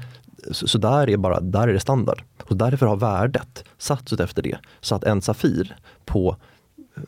[0.52, 2.24] så så där, är bara, där är det standard.
[2.50, 4.58] Och därför har värdet satts ut efter det.
[4.80, 5.76] Så att en Safir
[6.06, 6.36] på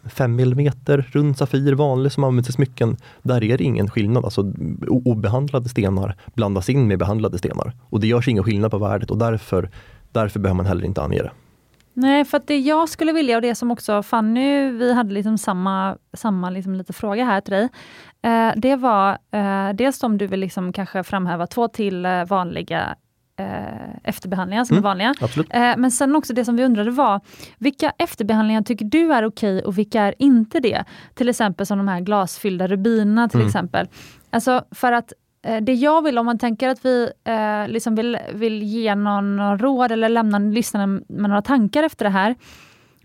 [0.04, 0.72] 5 mm
[1.12, 4.26] rund Safir, vanlig som används i smycken, där är det ingen skillnad.
[4.26, 4.54] Alltså
[4.88, 7.74] obehandlade stenar blandas in med behandlade stenar.
[7.90, 9.70] Och det görs ingen skillnad på värdet och därför,
[10.12, 11.32] därför behöver man heller inte ange det.
[11.96, 15.38] Nej, för att det jag skulle vilja och det som också Fanny, vi hade liksom
[15.38, 17.70] samma, samma liksom lite fråga här till dig.
[18.22, 22.96] Eh, det var eh, dels om du vill liksom kanske framhäva två till eh, vanliga
[23.40, 24.84] eh, efterbehandlingar som Mm.
[24.86, 25.14] är vanliga.
[25.50, 27.22] Eh, men sen också det som vi undrade var,
[27.58, 30.84] vilka efterbehandlingar tycker du är okej och vilka är inte det?
[31.14, 33.48] Till exempel som de här glasfyllda rubinerna till Mm.
[33.48, 33.88] exempel.
[34.30, 35.14] Alltså för att
[35.46, 39.36] eh, det jag vill, om man tänker att vi eh, liksom vill, vill ge någon,
[39.36, 42.36] någon råd eller lämna lyssnarna med några tankar efter det här,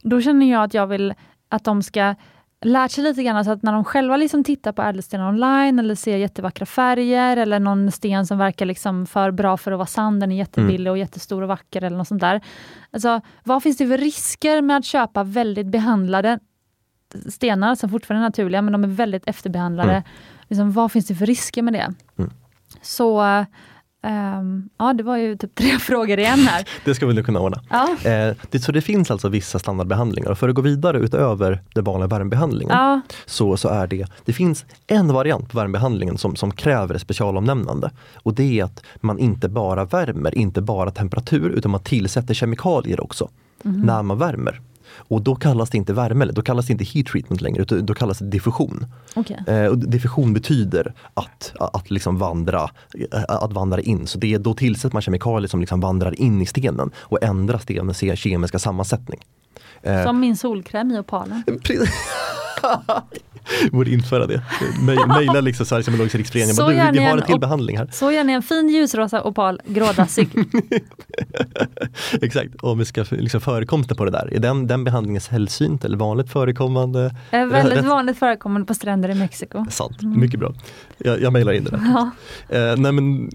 [0.03, 1.15] då känner jag att jag vill
[1.49, 2.15] att de ska
[2.61, 5.95] lärt sig lite grann så att när de själva liksom tittar på ädelstenar online eller
[5.95, 10.21] ser jättevackra färger eller någon sten som verkar liksom för bra för att vara sann,
[10.21, 10.91] den är jättebillig mm.
[10.91, 12.41] och jättestor och vacker eller något sånt där.
[12.91, 16.39] Alltså, vad finns det för risker med att köpa väldigt behandlade
[17.29, 19.93] stenar som fortfarande är naturliga men de är väldigt efterbehandlade?
[19.93, 20.03] Mm.
[20.49, 21.95] Liksom, vad finns det för risker med det?
[22.19, 22.31] Mm.
[22.83, 23.45] Så
[24.09, 26.69] Um, ja, det var ju typ tre frågor igen här.
[26.85, 27.63] det ska vi nu kunna ordna.
[27.71, 28.11] Ja.
[28.11, 31.85] Eh, det, så det finns alltså vissa standardbehandlingar och för att gå vidare utöver den
[31.85, 33.01] vanliga värmebehandlingen ja.
[33.27, 37.91] så, så är det, det finns en variant på värmebehandlingen som, som kräver specialomnämnande.
[38.15, 43.01] Och det är att man inte bara värmer, inte bara temperatur, utan man tillsätter kemikalier
[43.01, 43.29] också
[43.65, 43.81] mm.
[43.81, 44.61] när man värmer.
[44.99, 47.95] Och då kallas det inte värme, då kallas det inte heat treatment längre, utan då
[47.95, 48.87] kallas det diffusion.
[49.15, 49.37] Okay.
[49.47, 52.71] Eh, och diffusion betyder att, att, liksom vandra,
[53.13, 56.47] eh, att vandra in, så det, då tillsätter man kemikalier som liksom vandrar in i
[56.47, 59.21] stenen och ändrar stenens kemiska sammansättning.
[59.83, 61.45] Eh, som min solkräm i opalen.
[63.73, 64.43] Borde införa det.
[65.09, 66.55] Mejla liksom Sveriges Gemologiska riksförening.
[66.55, 67.89] Så du, vi har en till behandling här.
[67.93, 70.29] Så gör ni en fin ljusrosa opal, grådassig.
[72.23, 74.35] Exakt, om vi ska liksom förekomsten på det där.
[74.35, 77.15] Är den, den behandlingen sällsynt eller vanligt förekommande?
[77.31, 79.67] Är väldigt vanligt förekommande på stränder i Mexiko.
[79.71, 80.21] Sant, mm.
[80.21, 80.55] mycket bra.
[80.99, 81.71] Jag, jag mejlar in det.
[81.71, 81.81] Där.
[81.85, 82.11] Ja.
[82.57, 83.31] Eh, nej men,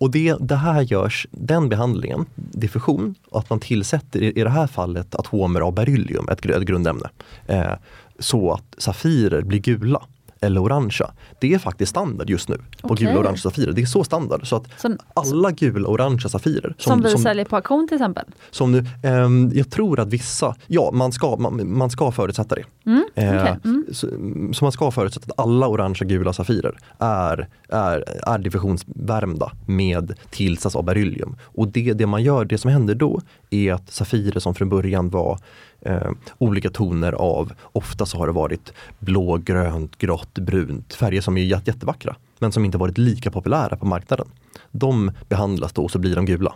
[0.00, 4.66] och det, det här görs, den behandlingen, diffusion, att man tillsätter i, i det här
[4.66, 7.08] fallet atomer av beryllium, ett, ett grundämne.
[7.46, 7.72] Eh,
[8.18, 10.02] så att Safirer blir gula
[10.44, 11.10] eller orangea.
[11.38, 13.06] Det är faktiskt standard just nu på okay.
[13.06, 13.72] gula och orange safirer.
[13.72, 16.74] Det är så standard så att så, alla gula och orangea safirer.
[16.78, 18.24] Som, som vi som, säljer på auktion till exempel?
[18.50, 22.64] Som nu, eh, jag tror att vissa, ja man ska, man, man ska förutsätta det.
[22.86, 23.24] Mm, okay.
[23.24, 23.86] eh, mm.
[23.92, 24.08] så,
[24.52, 30.76] så, man ska förutsätta att alla orangea gula safirer är, är, är diffusionsvärmda med tillsats
[30.76, 31.36] av beryllium.
[31.42, 33.20] Och det, det man gör, det som händer då
[33.54, 35.38] är att safirer som från början var
[35.80, 41.36] eh, olika toner av, ofta så har det varit blå, grönt, grått, brunt, färger som
[41.36, 44.28] är jättevackra men som inte varit lika populära på marknaden.
[44.70, 46.54] De behandlas då och så blir de gula.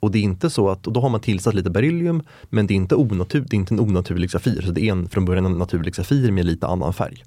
[0.00, 2.74] Och det är inte så att, och då har man tillsatt lite beryllium men det
[2.74, 5.46] är inte, onatur, det är inte en onaturlig safir, så det är en, från början
[5.46, 7.24] en naturlig safir med lite annan färg.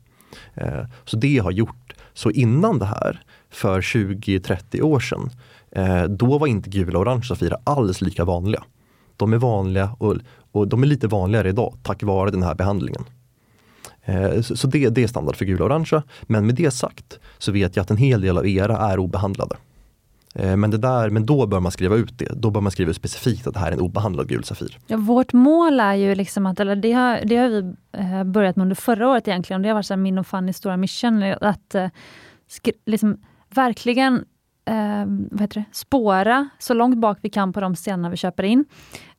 [0.53, 5.29] Eh, så det har gjort, så innan det här, för 20-30 år sedan,
[5.71, 8.63] eh, då var inte gula och orange safirer alls lika vanliga.
[9.21, 10.15] De är vanliga och,
[10.51, 13.03] och de är lite vanligare idag tack vare den här behandlingen.
[14.03, 16.03] Eh, så det, det är standard för gula och orangea.
[16.21, 19.55] Men med det sagt så vet jag att en hel del av era är obehandlade.
[20.35, 22.31] Eh, men, det där, men då bör man skriva ut det.
[22.35, 24.77] Då bör man skriva ut specifikt att det här är en obehandlad gul Safir.
[24.87, 28.55] Ja, vårt mål är ju liksom att, eller det har, det har vi eh, börjat
[28.55, 29.61] med under förra året egentligen.
[29.61, 31.23] Det har varit min och Fannys stora mission.
[31.23, 31.89] Eh, att eh,
[32.85, 33.17] liksom,
[33.49, 34.25] verkligen
[34.65, 38.43] eh, vad heter det, spåra så långt bak vi kan på de stenar vi köper
[38.43, 38.65] in.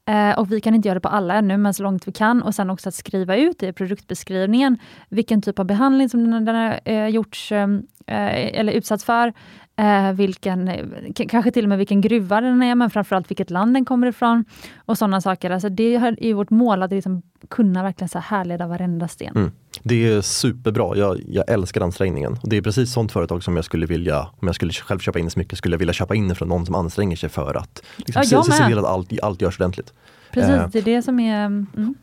[0.09, 2.43] Eh, och vi kan inte göra det på alla ännu, men så långt vi kan.
[2.43, 4.79] Och sen också att skriva ut i produktbeskrivningen
[5.09, 9.33] vilken typ av behandling som den, den har eh, gjorts ehm, eh, eller utsatts för.
[9.77, 10.71] Eh, vilken,
[11.15, 14.45] kanske till och med vilken gruva den är, men framförallt vilket land den kommer ifrån.
[14.77, 15.51] Och sådana saker.
[15.51, 19.37] Alltså det är vårt mål, att liksom kunna verkligen så härleda varenda sten.
[19.37, 19.53] Mm.
[19.83, 22.39] Det är superbra, jag, jag älskar ansträngningen.
[22.43, 25.31] Det är precis sånt företag som jag skulle vilja, om jag skulle själv köpa in
[25.31, 28.43] smycke, skulle jag vilja köpa in från någon som anstränger sig för att liksom, ja,
[28.43, 29.93] se, se till att allt, allt görs ordentligt.
[30.33, 31.47] Precis, eh, det är det som är...
[31.47, 31.95] Mm,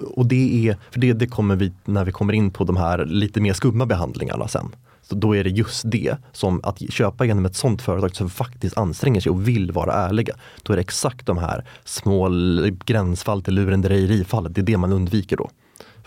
[0.00, 3.04] och det är, för det, det kommer vi, när vi kommer in på de här
[3.04, 4.74] lite mer skumma behandlingarna sen.
[5.02, 8.78] Så då är det just det, som att köpa genom ett sånt företag som faktiskt
[8.78, 10.34] anstränger sig och vill vara ärliga.
[10.62, 12.28] Då är det exakt de här små
[12.84, 15.50] gränsfall till lurendrejerifallet, det är det man undviker då.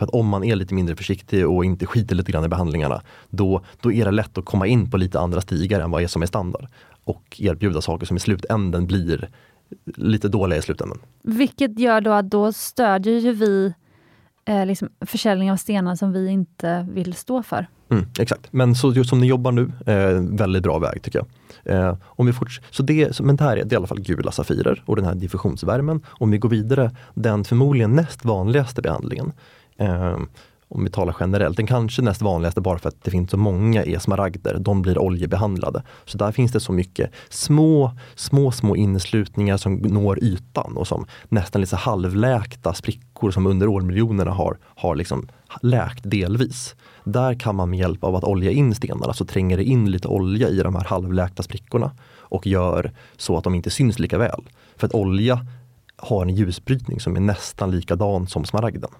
[0.01, 3.01] För att om man är lite mindre försiktig och inte skiter lite grann i behandlingarna,
[3.29, 6.07] då, då är det lätt att komma in på lite andra stigar än vad är
[6.07, 6.67] som är standard.
[7.03, 9.29] Och erbjuda saker som i slutänden blir
[9.85, 10.99] lite dåliga i slutändan.
[11.23, 13.73] Vilket gör då att då stödjer ju vi
[14.45, 17.67] eh, liksom försäljning av stenar som vi inte vill stå för.
[17.89, 21.27] Mm, exakt, men så just som ni jobbar nu, eh, väldigt bra väg tycker jag.
[21.75, 24.01] Eh, om vi forts så det, men det här är, det är i alla fall
[24.01, 26.01] gula safirer och den här diffusionsvärmen.
[26.07, 30.27] Om vi går vidare, den förmodligen näst vanligaste behandlingen eh, Ehm,
[30.73, 33.83] om vi talar generellt, den kanske näst vanligaste bara för att det finns så många
[33.83, 35.83] är smaragder, de blir oljebehandlade.
[36.05, 41.05] Så där finns det så mycket små, små, små inneslutningar som når ytan och som
[41.29, 45.27] nästan lite halvläkta sprickor som under årmiljonerna har, har liksom
[45.61, 46.75] läkt delvis.
[47.03, 50.07] Där kan man med hjälp av att olja in stenarna så tränger det in lite
[50.07, 54.49] olja i de här halvläkta sprickorna och gör så att de inte syns lika väl.
[54.77, 55.45] För att olja
[55.95, 58.91] har en ljusbrytning som är nästan likadan som smaragden.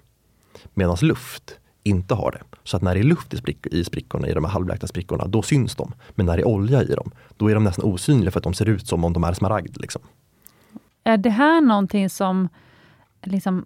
[0.73, 2.41] Medan luft inte har det.
[2.63, 5.27] Så att när det är luft i, sprick i sprickorna, i de här halvläkta sprickorna,
[5.27, 5.93] då syns de.
[6.09, 8.53] Men när det är olja i dem, då är de nästan osynliga för att de
[8.53, 9.77] ser ut som om de är smaragd.
[9.77, 10.01] Liksom.
[11.03, 12.49] Är det här någonting som
[13.23, 13.65] liksom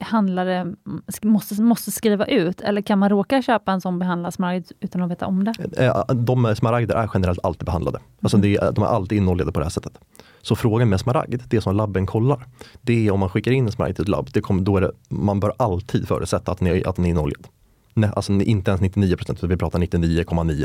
[0.00, 0.74] handlare
[1.22, 2.60] måste, måste skriva ut?
[2.60, 5.54] Eller kan man råka köpa en sån behandlad smaragd utan att veta om det?
[5.76, 7.98] Eh, de smaragder är generellt alltid behandlade.
[8.22, 8.52] Alltså mm.
[8.52, 9.98] det, de är alltid inoljade på det här sättet.
[10.42, 12.46] Så frågan med smaragd, det som labben kollar,
[12.80, 14.80] det är om man skickar in en smaragd till ett labb, det kommer, då är
[14.80, 17.46] det, man bör alltid förutsätta att den är, att den är inoljad.
[17.94, 20.64] Nej, alltså inte ens 99 procent, vi pratar 99,9.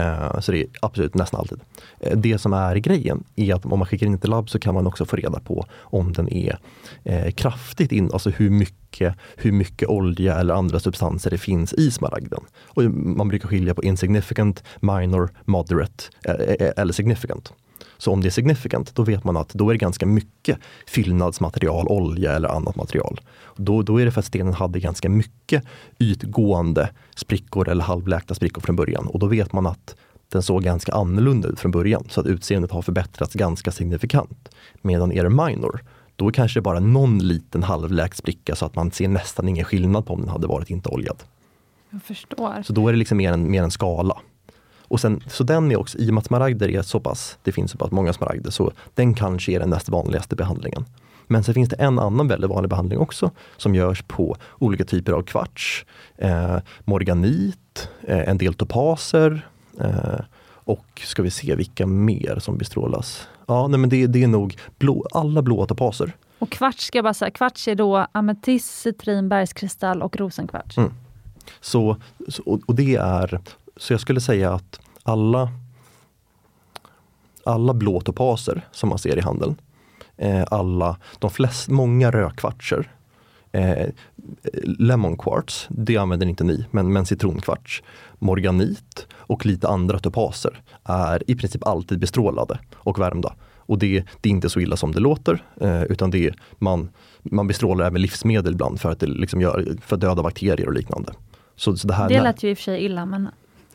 [0.00, 1.60] Uh, eh, så det är absolut nästan alltid.
[2.06, 4.74] Uh, det som är grejen är att om man skickar in till labb så kan
[4.74, 6.58] man också få reda på om den är
[7.10, 11.90] uh, kraftigt in, alltså hur mycket, hur mycket olja eller andra substanser det finns i
[11.90, 12.40] smaragden.
[12.64, 16.04] Och man brukar skilja på insignificant, minor, moderate
[16.76, 17.52] eller significant.
[17.98, 21.86] Så om det är significant, då vet man att då är det ganska mycket fyllnadsmaterial,
[21.88, 23.20] olja eller annat material.
[23.56, 25.64] Då, då är det för att stenen hade ganska mycket
[25.98, 29.06] ytgående sprickor eller halvläkta sprickor från början.
[29.06, 29.96] Och då vet man att
[30.28, 32.04] den såg ganska annorlunda ut från början.
[32.08, 34.48] Så att utseendet har förbättrats ganska signifikant.
[34.82, 35.80] Medan är det minor,
[36.16, 39.64] då är det kanske bara någon liten halvläkt spricka så att man ser nästan ingen
[39.64, 41.22] skillnad på om den hade varit inte oljad.
[41.90, 42.62] Jag förstår.
[42.62, 44.16] Så då är det liksom mer en, mer en skala.
[44.88, 47.52] Och sen, så den är också, i och med att smaragder är så pass, det
[47.52, 50.84] finns så pass många smaragder, så den kanske är den näst vanligaste behandlingen.
[51.26, 55.12] Men sen finns det en annan väldigt vanlig behandling också som görs på olika typer
[55.12, 59.48] av kvarts, eh, morganit, eh, en del topaser
[59.80, 63.28] eh, och ska vi se vilka mer som bestrålas.
[63.46, 66.12] Ja, nej, men det, det är nog blå, alla blåa topaser.
[66.38, 70.78] Och kvarts ska jag bara säga, kvarts är då ametist, citrin, bergskristall och rosenkvarts.
[70.78, 70.90] Mm.
[71.60, 71.96] Så,
[72.28, 73.40] så, och det är
[73.76, 75.50] så jag skulle säga att alla,
[77.44, 79.56] alla blå topaser som man ser i handeln,
[80.16, 82.90] eh, alla, de flest, många rödkvartser,
[83.52, 83.88] eh,
[84.78, 87.82] lemon quartz, det använder inte ni, men, men citronkvarts,
[88.18, 93.34] morganit och lite andra topaser är i princip alltid bestrålade och värmda.
[93.58, 96.88] Och det, det är inte så illa som det låter, eh, utan det man,
[97.22, 100.74] man bestrålar även livsmedel ibland för att, det liksom gör, för att döda bakterier och
[100.74, 101.12] liknande.
[101.56, 103.28] Så, så det, här, det lät ju i och för sig illa men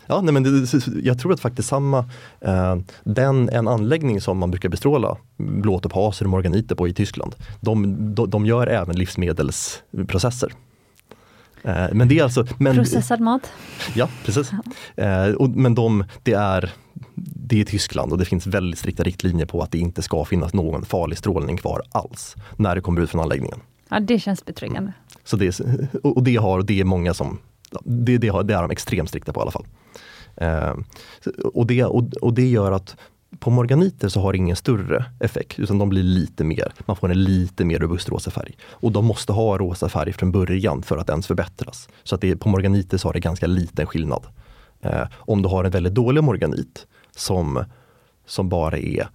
[0.08, 1.98] Ja, nej, men det, jag tror att faktiskt samma,
[2.42, 8.16] eh, den, en anläggning som man brukar bestråla blåtopaser och morganiter på i Tyskland, de,
[8.16, 10.54] de, de gör även livsmedelsprocesser.
[11.64, 13.52] Eh, men det är alltså, men, Processad mat?
[13.96, 14.52] Ja, precis.
[14.96, 16.72] Eh, och, men de, det, är,
[17.16, 20.54] det är Tyskland och det finns väldigt strikta riktlinjer på att det inte ska finnas
[20.54, 23.60] någon farlig strålning kvar alls när det kommer ut från anläggningen.
[23.90, 24.80] Ja, det känns betryggande.
[24.80, 24.94] Mm.
[25.24, 25.60] Så det,
[26.04, 27.38] och det har, det är många som,
[27.84, 29.66] det, det, det är de extremt strikta på i alla fall.
[30.36, 30.74] Eh,
[31.44, 32.96] och, det, och, och det gör att
[33.40, 37.12] på morganiter så har det ingen större effekt utan de blir lite mer, man får
[37.12, 38.58] en lite mer robust rosa färg.
[38.70, 41.90] Och de måste ha rosa färg från början för att ens förbättras.
[42.04, 44.26] Så att det, på morganiter så har det ganska liten skillnad.
[44.82, 47.64] Eh, om du har en väldigt dålig morganit som,
[48.26, 49.08] som bara är,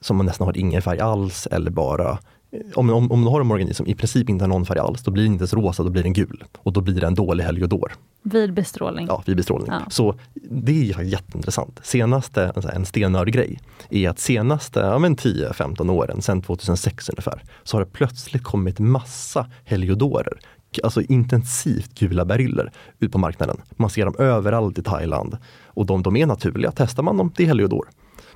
[0.00, 2.18] som man nästan har ingen färg alls eller bara
[2.74, 5.02] om, om, om du har en morganit som i princip inte har någon färg alls,
[5.02, 6.44] då blir den inte ens rosa, då blir den gul.
[6.58, 7.92] Och då blir det en dålig heliodor.
[8.22, 9.06] Vid bestrålning?
[9.06, 9.70] Ja, vid bestrålning.
[9.70, 9.80] Ja.
[9.90, 10.14] Så
[10.50, 11.80] det är jätteintressant.
[11.82, 17.84] Senaste, en stenörd grej, är att senaste ja, 10-15 åren, sedan 2006 ungefär, så har
[17.84, 20.40] det plötsligt kommit massa heliodorer.
[20.82, 23.56] Alltså intensivt gula beryller ut på marknaden.
[23.76, 25.36] Man ser dem överallt i Thailand.
[25.66, 27.88] Och de, de är naturliga, testar man dem, det är heliodor.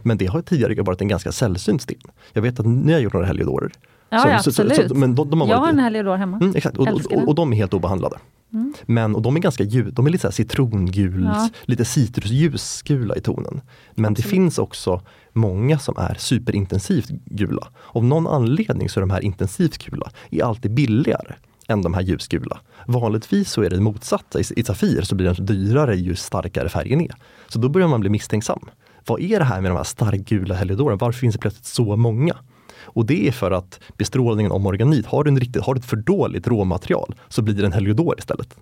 [0.02, 2.00] Men det har tidigare varit en ganska sällsynt sten.
[2.32, 3.72] Jag vet att ni har gjort några heliodorer.
[4.14, 4.88] Ja, så, ja absolut.
[4.88, 6.36] Så, men de, de har jag har en heliodor hemma.
[6.36, 8.16] Mm, exakt, och, och, och, och, de är helt obehandlade.
[8.52, 8.74] Mm.
[8.86, 11.48] Men och de är ganska ljus, de är lite så citrongul, ja.
[11.64, 13.60] lite citrusljusgula i tonen.
[13.94, 14.16] Men Absolut.
[14.16, 15.00] det finns också
[15.32, 17.68] många som är superintensivt gula.
[17.86, 21.34] Av någon anledning så är de här intensivt gula är alltid billigare
[21.68, 22.60] än de här ljusgula.
[22.86, 24.40] Vanligtvis så är det motsatta.
[24.40, 27.14] I, i Safir så blir den dyrare ju starkare färgen är.
[27.48, 28.68] Så då börjar man bli misstänksam.
[29.06, 30.96] Vad är det här med de här starkt gula helidorerna?
[30.96, 32.36] Varför finns det plötsligt så många?
[32.84, 35.86] Och det är för att bestrålningen av morganit, har du, en riktigt, har du ett
[35.86, 38.56] för dåligt råmaterial så blir det en heliodor istället.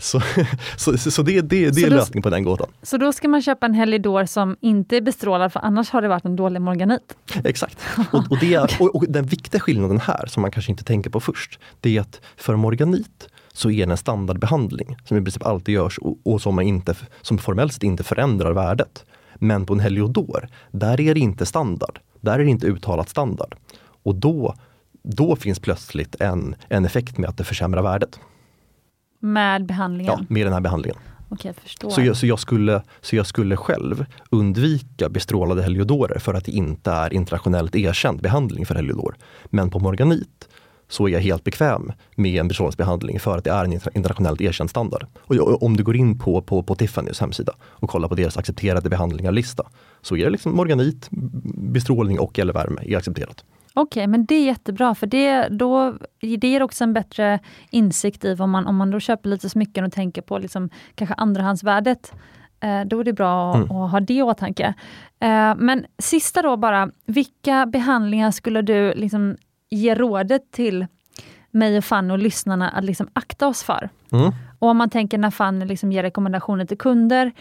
[0.00, 0.20] Så,
[0.76, 2.68] så, så det, det, det är lösningen på den gåtan.
[2.82, 6.08] Så då ska man köpa en Helidor som inte är bestrålad för annars har det
[6.08, 7.16] varit en dålig morganit?
[7.44, 7.78] Exakt.
[8.12, 11.20] Och, och, det, och, och den viktiga skillnaden här som man kanske inte tänker på
[11.20, 15.74] först, det är att för morganit så är det en standardbehandling som i princip alltid
[15.74, 19.04] görs och, och som, man inte, som formellt sett inte förändrar värdet.
[19.34, 21.98] Men på en Heliodor, där är det inte standard.
[22.20, 23.54] Där är det inte uttalat standard.
[24.02, 24.54] Och då,
[25.02, 28.20] då finns plötsligt en, en effekt med att det försämrar värdet.
[29.20, 30.14] Med behandlingen?
[30.18, 30.98] Ja, med den här behandlingen.
[31.32, 31.90] Okej, förstår.
[31.90, 36.52] Så, jag, så, jag skulle, så jag skulle själv undvika bestrålade heliodorer för att det
[36.52, 39.16] inte är internationellt erkänd behandling för heliodor.
[39.46, 40.48] Men på morganit
[40.90, 44.70] så är jag helt bekväm med en bestrålningsbehandling för att det är en internationellt erkänd
[44.70, 45.06] standard.
[45.18, 48.90] Och om du går in på, på, på Tiffany's hemsida och kollar på deras accepterade
[48.90, 49.66] behandlingar-lista
[50.02, 51.08] så är det liksom morganit,
[51.72, 53.44] bestrålning och eller värme är accepterat.
[53.74, 57.38] Okej, okay, men det är jättebra för det, då, det ger också en bättre
[57.70, 61.14] insikt i vad man, om man då köper lite smycken och tänker på liksom, kanske
[61.14, 62.12] andrahandsvärdet.
[62.60, 63.70] Eh, då är det bra mm.
[63.70, 64.74] att ha det i åtanke.
[65.20, 69.36] Eh, men sista då bara, vilka behandlingar skulle du liksom
[69.70, 70.86] ge rådet till
[71.50, 73.88] mig och Fanny och lyssnarna att liksom akta oss för?
[74.12, 74.32] Mm.
[74.58, 77.32] Och om man tänker när Fanny liksom ger rekommendationer till kunder,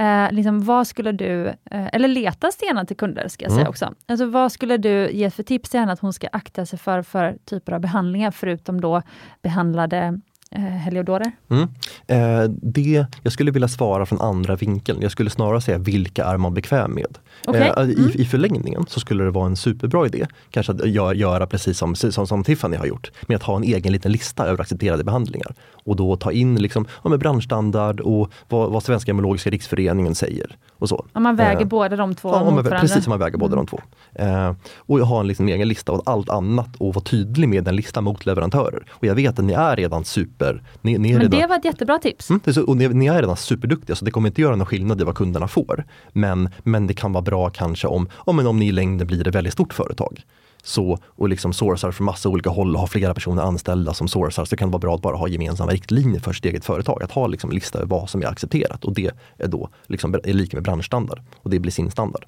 [0.00, 3.60] Eh, liksom, vad skulle du, eh, eller leta stenar till kunder, ska jag mm.
[3.60, 3.94] säga också.
[4.06, 7.02] Alltså, vad skulle du ge för tips till henne att hon ska akta sig för,
[7.02, 9.02] för typer av behandlingar, förutom då
[9.42, 10.20] behandlade
[10.50, 11.32] eh, Heliodorer?
[11.50, 11.68] Mm.
[12.06, 15.02] Eh, det, jag skulle vilja svara från andra vinkeln.
[15.02, 17.18] Jag skulle snarare säga vilka är man bekväm med?
[17.46, 17.62] Okay.
[17.62, 17.90] Eh, mm.
[17.90, 21.78] i, I förlängningen så skulle det vara en superbra idé, kanske att gör, göra precis
[21.78, 25.04] som, som, som Tiffany har gjort, med att ha en egen liten lista över accepterade
[25.04, 25.54] behandlingar.
[25.84, 30.56] Och då ta in liksom, ja, med branschstandard och vad, vad Svenska Gemologiska Riksföreningen säger.
[30.78, 31.06] Och så.
[31.12, 33.66] Ja, man väger eh, båda de två ja, man, Precis, som man väger båda mm.
[33.66, 33.80] de två.
[34.14, 37.76] Eh, och har en liksom egen lista och allt annat och vara tydlig med den
[37.76, 38.84] listan mot leverantörer.
[38.90, 40.62] Och jag vet att ni är redan super...
[40.82, 42.30] Ni, ni är Men redan, det var ett jättebra tips.
[42.30, 45.04] Mm, och ni, ni, är redan superduktiga så det kommer inte göra någon skillnad i
[45.04, 45.84] vad kunderna får.
[46.12, 49.34] Men, men det kan vara bra kanske om, om, om ni i längden blir ett
[49.34, 50.24] väldigt stort företag
[50.66, 54.44] så, och liksom sourcar från massa olika håll och har flera personer anställda som sourcar
[54.44, 57.02] så kan det vara bra att bara ha gemensamma riktlinjer för sitt eget företag.
[57.02, 60.32] Att ha liksom lista över vad som är accepterat och det är då liksom är
[60.32, 62.26] lika med branschstandard och det blir sin standard.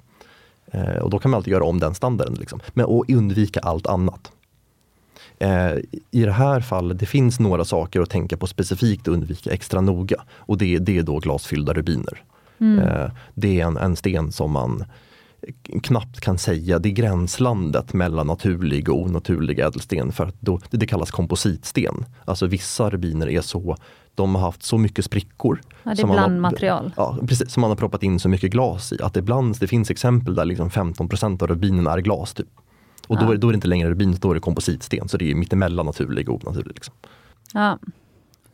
[0.71, 2.33] Eh, och då kan man alltid göra om den standarden.
[2.33, 2.59] Liksom.
[2.73, 4.31] Men och undvika allt annat.
[5.39, 5.73] Eh,
[6.11, 9.81] I det här fallet, det finns några saker att tänka på specifikt och undvika extra
[9.81, 10.23] noga.
[10.31, 12.23] Och det, det är då glasfyllda rubiner.
[12.59, 12.79] Mm.
[12.79, 14.83] Eh, det är en, en sten som man
[15.83, 20.87] knappt kan säga, det är gränslandet mellan naturlig och onaturlig ädelsten för att då, det,
[20.87, 22.05] kallas kompositsten.
[22.25, 23.77] Alltså vissa rubiner är så,
[24.15, 25.61] de har haft så mycket sprickor.
[25.83, 26.91] Ja, det är blandmaterial.
[26.97, 29.91] Ja, precis, som man har proppat in så mycket glas i att ibland, det finns
[29.91, 32.33] exempel där liksom 15% av rubinen är glas.
[32.33, 32.47] Typ.
[33.07, 33.21] Och ja.
[33.21, 35.09] då, är, då är det inte längre rubin, då är det kompositsten.
[35.09, 36.73] Så det är mittemellan naturlig och onaturlig.
[36.73, 36.93] Liksom.
[37.53, 37.79] Ja.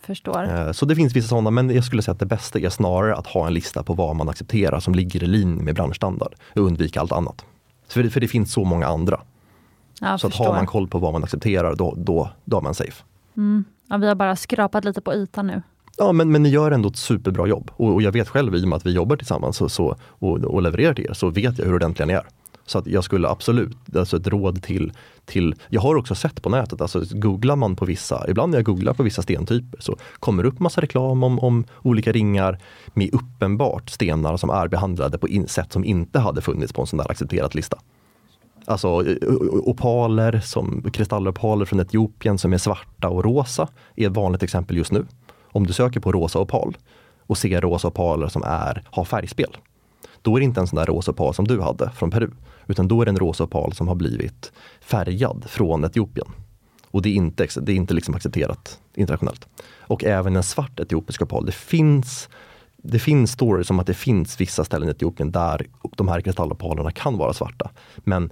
[0.06, 0.44] Förstår.
[0.44, 3.16] Eh, så det finns vissa sådana, men jag skulle säga att det bästa är snarare
[3.16, 6.62] att ha en lista på vad man accepterar som ligger i linje med branschstandard och
[6.62, 7.46] undvika allt annat.
[7.88, 9.22] För det, för det finns så många andra.
[10.02, 12.76] Ja, så att har man koll på vad man accepterar, då, då, då är man
[12.76, 13.04] safe.
[13.38, 13.64] Mm.
[13.90, 15.62] Ja, vi har bara skrapat lite på ytan nu.
[15.98, 17.72] Ja, men, men ni gör ändå ett superbra jobb.
[17.76, 20.38] Och, och jag vet själv, i och med att vi jobbar tillsammans så, så, och,
[20.38, 22.24] och levererar till er, så vet jag hur ordentliga ni är.
[22.66, 24.94] Så att jag skulle absolut, alltså ett råd till,
[25.26, 28.66] till, jag har också sett på nätet, alltså googlar man på vissa, ibland när jag
[28.66, 32.60] googlar på vissa stentyper så kommer det upp massa reklam om, om olika ringar
[32.94, 36.98] med uppenbart stenar som är behandlade på sätt som inte hade funnits på en sån
[36.98, 37.78] där accepterad lista.
[38.66, 44.16] Alltså eh, eh, opaler, som kristallopaler från Etiopien som är svarta och rosa är ett
[44.16, 45.06] vanligt exempel just nu.
[45.52, 46.78] Om du söker på rosa opal
[47.20, 49.58] och ser rosa opaler som är, har färgspel,
[50.22, 52.30] då är det inte en sån där rosa opal som du hade från Peru.
[52.68, 54.52] Utan då är det en rosa opal som har blivit
[54.82, 56.28] färgad från Etiopien.
[56.92, 59.48] Och det är inte, det är inte liksom accepterat internationellt.
[59.80, 61.46] Och även en svart etiopisk opal.
[61.46, 62.30] Det finns,
[62.78, 66.92] det finns stories om att det finns vissa ställen i Etiopien där de här kristallopalerna
[66.92, 67.70] kan vara svarta.
[67.98, 68.32] Men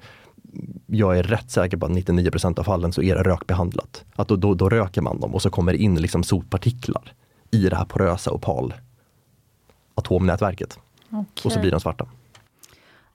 [0.88, 4.06] jag är rätt säker på att 99% av fallen så är det rökbehandlat.
[4.16, 7.14] Att då, då, då röker man dem och så kommer det in liksom sotpartiklar
[7.52, 8.74] i det här porösa opal
[9.96, 10.80] atomnätverket.
[11.08, 11.26] Okay.
[11.46, 12.08] Och så blir de svarta.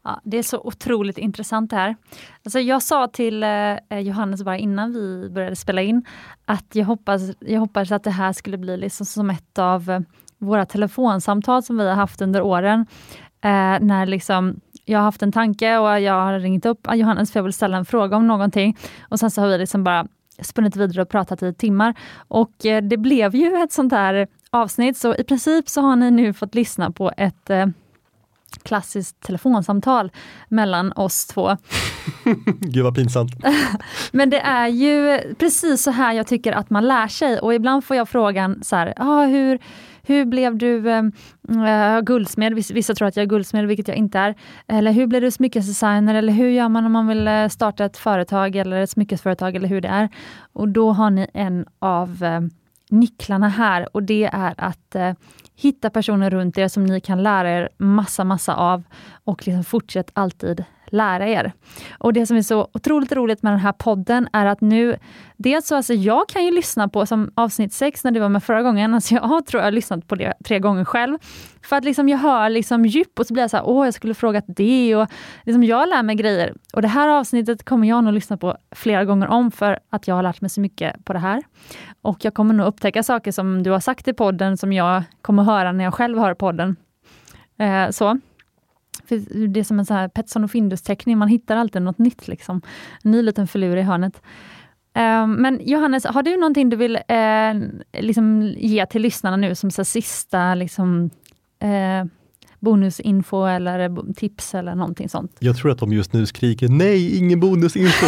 [0.09, 1.97] Ja, det är så otroligt intressant det här.
[2.45, 6.05] Alltså jag sa till eh, Johannes bara innan vi började spela in
[6.45, 10.01] att jag hoppas, jag hoppas att det här skulle bli liksom som ett av eh,
[10.39, 12.87] våra telefonsamtal som vi har haft under åren.
[13.41, 17.33] Eh, när liksom jag har haft en tanke och jag har ringt upp ah, Johannes
[17.33, 18.77] för jag vill ställa en fråga om någonting.
[19.09, 20.07] Och sen så har vi liksom bara
[20.43, 21.95] spunnit vidare och pratat i timmar.
[22.29, 26.11] Och eh, det blev ju ett sånt här avsnitt, så i princip så har ni
[26.11, 27.67] nu fått lyssna på ett eh,
[28.63, 30.13] klassiskt telefonsamtal
[30.49, 31.57] mellan oss två.
[32.61, 33.33] Gud vad pinsamt.
[34.13, 37.85] Men det är ju precis så här jag tycker att man lär sig och ibland
[37.85, 39.59] får jag frågan så här, ah, hur,
[40.03, 42.55] hur blev du äh, guldsmed?
[42.55, 44.35] Vissa, tror att jag är guldsmed, vilket jag inte är.
[44.67, 46.15] Eller hur blev du smyckesdesigner?
[46.15, 49.69] Eller hur gör man om man vill eh, starta ett företag eller ett smyckesföretag eller
[49.69, 50.09] hur det är?
[50.53, 52.41] Och då har ni en av äh,
[52.91, 53.97] nycklarna här.
[53.97, 55.13] Och det är att eh,
[55.57, 58.83] hitta personer runt er som ni kan lära er massa, massa av.
[59.25, 61.53] Och liksom fortsätt alltid lära er.
[61.99, 64.97] Och det som är så otroligt roligt med den här podden är att nu,
[65.37, 68.43] dels så alltså jag kan ju lyssna på som avsnitt 6 när du var med
[68.43, 71.19] förra gången, alltså jag tror jag har lyssnat på det tre gånger själv.
[71.63, 73.95] För att liksom jag hör liksom djup och så blir jag så här, åh jag
[73.95, 75.09] skulle frågat det och
[75.43, 76.55] liksom jag lär mig grejer.
[76.73, 80.15] Och det här avsnittet kommer jag nog lyssna på flera gånger om för att jag
[80.15, 81.43] har lärt mig så mycket på det här.
[82.03, 85.43] Och jag kommer nog upptäcka saker som du har sagt i podden som jag kommer
[85.43, 86.77] höra när jag själv hör podden.
[87.59, 88.19] Eh, så
[89.49, 92.29] det är som en så här Petson och Findus-teckning, man hittar alltid något nytt.
[92.29, 92.63] Liksom.
[93.05, 94.23] En ny liten filur i hörnet.
[94.99, 99.71] Um, men Johannes, har du någonting du vill uh, liksom ge till lyssnarna nu som
[99.71, 101.11] så sista liksom,
[101.65, 102.11] uh,
[102.59, 105.37] bonusinfo eller tips eller någonting sånt?
[105.39, 108.07] Jag tror att de just nu skriker nej, ingen bonusinfo.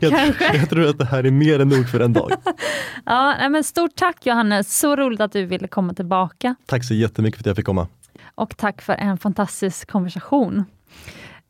[0.00, 2.32] jag, jag, tror att det här är mer än nog för en dag.
[3.04, 6.54] ja, men stort tack Johannes, så roligt att du ville komma tillbaka.
[6.66, 7.88] Tack så jättemycket för att jag fick komma.
[8.36, 10.64] Och tack för en fantastisk konversation.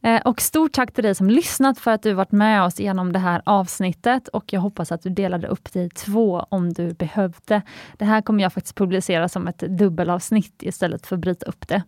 [0.03, 3.13] Eh, och stort tack till dig som lyssnat för att du varit med oss genom
[3.13, 6.93] det här avsnittet och jag hoppas att du delade upp det i två om du
[6.93, 7.63] behövde.
[7.97, 11.83] Det här kommer jag faktiskt publicera som ett dubbelavsnitt istället för att bryta upp det.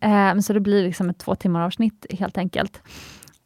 [0.00, 2.82] Eh, så det blir liksom ett två timmar avsnitt helt enkelt.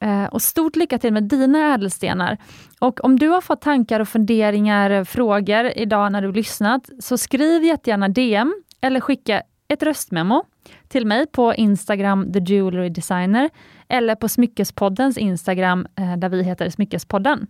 [0.00, 2.38] Eh, och stort lycka till med dina ädelstenar.
[2.78, 7.64] Och om du har fått tankar och funderingar, frågor idag när du lyssnat, så skriv
[7.64, 10.44] jättegärna DM eller skicka ett röstmemo
[10.92, 13.50] till mig på Instagram, The Jewelry Designer,
[13.88, 17.46] eller på Smyckespoddens Instagram, eh, där vi heter Smyckespodden.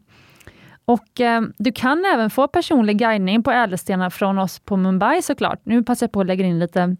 [0.85, 5.61] Och eh, Du kan även få personlig guidning på ädelstenar från oss på Mumbai såklart.
[5.65, 6.97] Nu passar jag på att lägga in lite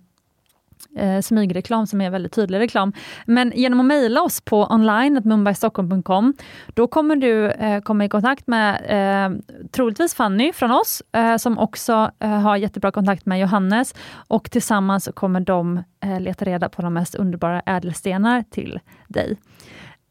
[0.97, 2.93] eh, smygreklam som är väldigt tydlig reklam.
[3.27, 6.35] Men genom att mejla oss på online.mumbaistockholm.com,
[6.75, 9.39] då kommer du eh, komma i kontakt med eh,
[9.71, 13.95] troligtvis Fanny från oss, eh, som också eh, har jättebra kontakt med Johannes
[14.29, 19.37] och tillsammans kommer de eh, leta reda på de mest underbara ädelstenar till dig.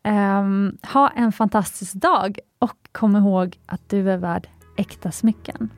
[0.07, 4.47] Um, ha en fantastisk dag och kom ihåg att du är värd
[4.77, 5.69] äkta smycken.